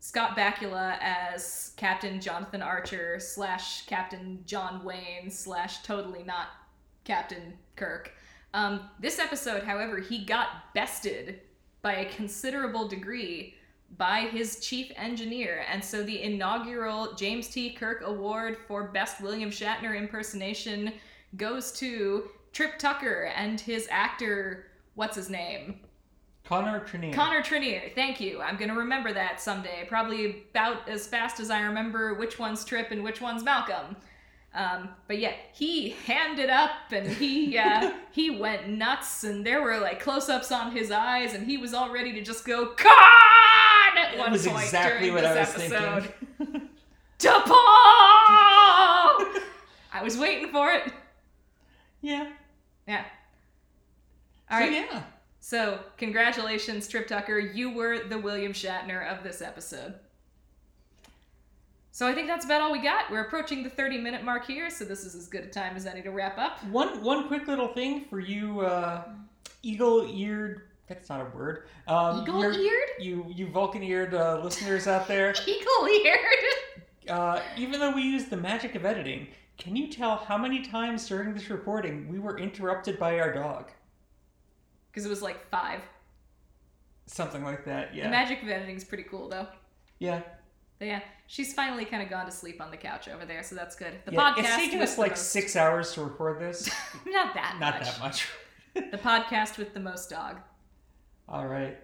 Scott 0.00 0.36
Bakula 0.36 0.96
as 1.00 1.72
Captain 1.76 2.20
Jonathan 2.20 2.62
Archer 2.62 3.18
slash 3.20 3.84
Captain 3.86 4.42
John 4.46 4.82
Wayne 4.84 5.30
slash 5.30 5.82
totally 5.82 6.22
not 6.22 6.48
Captain 7.04 7.54
Kirk. 7.76 8.12
Um, 8.52 8.88
this 8.98 9.18
episode, 9.18 9.62
however, 9.62 9.98
he 9.98 10.24
got 10.24 10.74
bested 10.74 11.40
by 11.82 11.96
a 11.96 12.12
considerable 12.12 12.88
degree 12.88 13.54
by 13.96 14.20
his 14.20 14.60
chief 14.60 14.92
engineer, 14.96 15.64
and 15.70 15.84
so 15.84 16.02
the 16.02 16.22
inaugural 16.22 17.14
James 17.14 17.48
T. 17.48 17.72
Kirk 17.72 18.02
Award 18.04 18.56
for 18.68 18.84
Best 18.84 19.20
William 19.20 19.50
Shatner 19.50 19.96
Impersonation 19.96 20.92
goes 21.36 21.72
to 21.72 22.28
Trip 22.52 22.78
Tucker 22.78 23.32
and 23.36 23.60
his 23.60 23.88
actor. 23.90 24.66
What's 24.94 25.16
his 25.16 25.30
name? 25.30 25.80
Connor 26.44 26.80
Trinneer. 26.80 27.12
Connor 27.12 27.42
Trinneer, 27.42 27.94
thank 27.94 28.20
you. 28.20 28.40
I'm 28.40 28.56
gonna 28.56 28.74
remember 28.74 29.12
that 29.12 29.40
someday. 29.40 29.84
Probably 29.88 30.44
about 30.50 30.88
as 30.88 31.06
fast 31.06 31.38
as 31.38 31.50
I 31.50 31.60
remember 31.60 32.14
which 32.14 32.38
one's 32.38 32.64
Trip 32.64 32.90
and 32.90 33.04
which 33.04 33.20
one's 33.20 33.44
Malcolm. 33.44 33.96
Um, 34.52 34.88
but 35.06 35.18
yeah, 35.18 35.32
he 35.52 35.90
hammed 36.06 36.40
it 36.40 36.50
up 36.50 36.70
and 36.90 37.06
he 37.06 37.56
uh, 37.56 37.92
he 38.10 38.30
went 38.30 38.68
nuts, 38.68 39.22
and 39.22 39.46
there 39.46 39.62
were 39.62 39.78
like 39.78 40.00
close-ups 40.02 40.50
on 40.50 40.72
his 40.72 40.90
eyes, 40.90 41.34
and 41.34 41.46
he 41.46 41.56
was 41.56 41.72
all 41.72 41.92
ready 41.92 42.12
to 42.14 42.22
just 42.22 42.44
go 42.44 42.66
con 42.66 42.90
at 43.96 44.12
That 44.12 44.18
one 44.18 44.32
was 44.32 44.46
point 44.46 44.64
exactly 44.64 45.10
during 45.10 45.22
what 45.24 45.34
this 45.34 45.50
I 45.50 45.54
was 45.54 45.72
episode. 45.72 46.14
thinking. 46.38 46.68
T'Pol! 47.18 47.52
I 49.92 50.02
was 50.02 50.16
waiting 50.18 50.50
for 50.50 50.72
it. 50.72 50.92
yeah. 52.00 52.30
Yeah. 52.88 53.04
All 54.50 54.58
so, 54.58 54.64
right. 54.64 54.72
yeah. 54.72 55.02
So, 55.40 55.78
congratulations, 55.96 56.88
Trip 56.88 57.06
Tucker. 57.06 57.38
You 57.38 57.70
were 57.72 58.04
the 58.08 58.18
William 58.18 58.52
Shatner 58.52 59.06
of 59.06 59.22
this 59.22 59.40
episode. 59.42 59.94
So 62.00 62.08
I 62.08 62.14
think 62.14 62.28
that's 62.28 62.46
about 62.46 62.62
all 62.62 62.72
we 62.72 62.80
got. 62.80 63.10
We're 63.10 63.24
approaching 63.24 63.62
the 63.62 63.68
30 63.68 63.98
minute 63.98 64.24
mark 64.24 64.46
here, 64.46 64.70
so 64.70 64.86
this 64.86 65.04
is 65.04 65.14
as 65.14 65.28
good 65.28 65.44
a 65.44 65.48
time 65.48 65.76
as 65.76 65.84
any 65.84 66.00
to 66.00 66.08
wrap 66.10 66.38
up. 66.38 66.64
One 66.64 67.02
one 67.02 67.28
quick 67.28 67.46
little 67.46 67.68
thing 67.68 68.06
for 68.08 68.18
you, 68.20 68.62
uh, 68.62 69.04
eagle-eared. 69.62 70.62
That's 70.86 71.10
not 71.10 71.20
a 71.20 71.36
word. 71.36 71.64
Um, 71.86 72.22
eagle-eared? 72.22 72.88
You 73.00 73.26
you 73.28 73.48
Vulcan-eared 73.48 74.14
uh, 74.14 74.40
listeners 74.42 74.86
out 74.86 75.08
there. 75.08 75.34
Eagle 75.46 75.88
eared? 75.88 76.18
Uh, 77.08 77.42
even 77.56 77.80
though 77.80 77.90
we 77.90 78.02
use 78.02 78.26
the 78.26 78.36
magic 78.36 78.76
of 78.76 78.84
editing, 78.84 79.26
can 79.58 79.74
you 79.74 79.88
tell 79.88 80.16
how 80.16 80.38
many 80.38 80.62
times 80.62 81.08
during 81.08 81.34
this 81.34 81.50
recording 81.50 82.08
we 82.08 82.20
were 82.20 82.38
interrupted 82.38 83.00
by 83.00 83.18
our 83.18 83.32
dog? 83.32 83.68
Because 84.90 85.06
it 85.06 85.08
was 85.08 85.20
like 85.20 85.44
five. 85.50 85.80
Something 87.06 87.42
like 87.42 87.64
that. 87.64 87.94
Yeah. 87.94 88.04
The 88.04 88.10
magic 88.10 88.42
of 88.42 88.48
editing 88.48 88.76
is 88.76 88.84
pretty 88.84 89.02
cool, 89.02 89.28
though. 89.28 89.48
yeah. 89.98 90.22
Yeah, 90.80 91.00
she's 91.26 91.52
finally 91.52 91.84
kind 91.84 92.02
of 92.02 92.08
gone 92.08 92.24
to 92.26 92.32
sleep 92.32 92.60
on 92.60 92.70
the 92.70 92.76
couch 92.76 93.08
over 93.08 93.26
there, 93.26 93.42
so 93.42 93.54
that's 93.54 93.76
good. 93.76 93.92
The 94.06 94.12
yeah. 94.12 94.18
podcast 94.34 94.38
It's 94.38 94.56
taken 94.56 94.80
us 94.80 94.98
like 94.98 95.12
most- 95.12 95.30
six 95.30 95.54
hours 95.56 95.92
to 95.92 96.02
record 96.02 96.40
this. 96.40 96.68
Not 97.06 97.34
that 97.34 97.56
Not 97.60 97.78
much. 97.78 97.86
that 97.86 98.00
much. 98.00 98.28
The 98.92 98.98
podcast 98.98 99.58
with 99.58 99.74
the 99.74 99.80
most 99.80 100.08
dog. 100.10 100.36
All 101.28 101.46
right. 101.48 101.76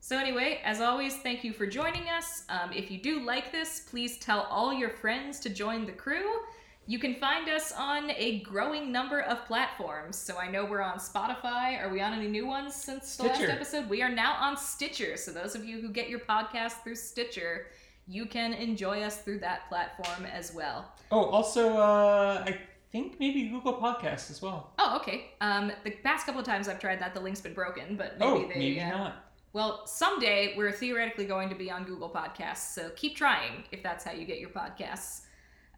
So 0.00 0.16
anyway, 0.18 0.60
as 0.62 0.80
always, 0.82 1.16
thank 1.16 1.42
you 1.42 1.52
for 1.54 1.66
joining 1.66 2.08
us. 2.08 2.44
Um, 2.50 2.70
if 2.72 2.90
you 2.90 3.00
do 3.00 3.20
like 3.24 3.50
this, 3.50 3.80
please 3.88 4.18
tell 4.18 4.42
all 4.50 4.72
your 4.72 4.90
friends 4.90 5.40
to 5.40 5.48
join 5.48 5.86
the 5.86 5.92
crew. 5.92 6.40
You 6.86 6.98
can 6.98 7.14
find 7.16 7.48
us 7.48 7.72
on 7.76 8.10
a 8.12 8.40
growing 8.40 8.92
number 8.92 9.20
of 9.20 9.44
platforms. 9.46 10.16
So 10.16 10.36
I 10.38 10.50
know 10.50 10.64
we're 10.64 10.82
on 10.82 10.98
Spotify. 10.98 11.82
Are 11.82 11.90
we 11.90 12.00
on 12.00 12.12
any 12.12 12.28
new 12.28 12.46
ones 12.46 12.74
since 12.74 13.16
the 13.16 13.24
last 13.24 13.40
episode? 13.42 13.88
We 13.90 14.02
are 14.02 14.08
now 14.10 14.34
on 14.34 14.56
Stitcher. 14.56 15.16
So 15.16 15.30
those 15.32 15.54
of 15.54 15.64
you 15.64 15.80
who 15.80 15.88
get 15.88 16.08
your 16.08 16.20
podcast 16.20 16.82
through 16.82 16.94
Stitcher, 16.96 17.66
you 18.08 18.26
can 18.26 18.54
enjoy 18.54 19.02
us 19.02 19.18
through 19.18 19.40
that 19.40 19.68
platform 19.68 20.26
as 20.26 20.54
well. 20.54 20.92
Oh, 21.10 21.26
also, 21.26 21.76
uh, 21.76 22.42
I 22.46 22.58
think 22.90 23.20
maybe 23.20 23.48
Google 23.48 23.74
Podcasts 23.74 24.30
as 24.30 24.40
well. 24.40 24.72
Oh, 24.78 24.96
okay. 24.96 25.32
Um, 25.40 25.70
the 25.84 25.90
past 25.90 26.24
couple 26.24 26.40
of 26.40 26.46
times 26.46 26.68
I've 26.68 26.80
tried 26.80 27.00
that, 27.00 27.12
the 27.14 27.20
link's 27.20 27.42
been 27.42 27.52
broken, 27.52 27.96
but 27.96 28.18
maybe 28.18 28.30
oh, 28.30 28.48
they. 28.48 28.58
maybe 28.58 28.80
uh, 28.80 28.90
not. 28.90 29.24
Well, 29.52 29.86
someday 29.86 30.54
we're 30.56 30.72
theoretically 30.72 31.26
going 31.26 31.48
to 31.50 31.54
be 31.54 31.70
on 31.70 31.84
Google 31.84 32.08
Podcasts, 32.08 32.74
so 32.74 32.90
keep 32.96 33.16
trying 33.16 33.64
if 33.72 33.82
that's 33.82 34.04
how 34.04 34.12
you 34.12 34.24
get 34.24 34.38
your 34.38 34.50
podcasts. 34.50 35.22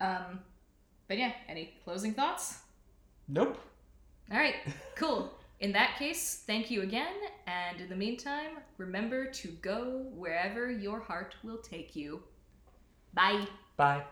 Um, 0.01 0.41
but 1.09 1.19
yeah, 1.19 1.33
any 1.49 1.75
closing 1.85 2.15
thoughts? 2.15 2.59
Nope. 3.29 3.59
All 4.31 4.39
right, 4.39 4.55
cool. 4.97 5.33
In 5.61 5.73
that 5.73 5.97
case, 5.99 6.43
thank 6.47 6.71
you 6.71 6.81
again, 6.81 7.15
and 7.47 7.83
in 7.83 7.91
the 7.91 7.97
meantime, 7.97 8.53
remember 8.79 9.27
to 9.27 9.49
go 9.61 10.07
wherever 10.15 10.71
your 10.71 11.01
heart 11.01 11.37
will 11.45 11.59
take 11.59 11.95
you. 11.95 12.23
Bye. 13.13 13.47
Bye. 13.77 14.05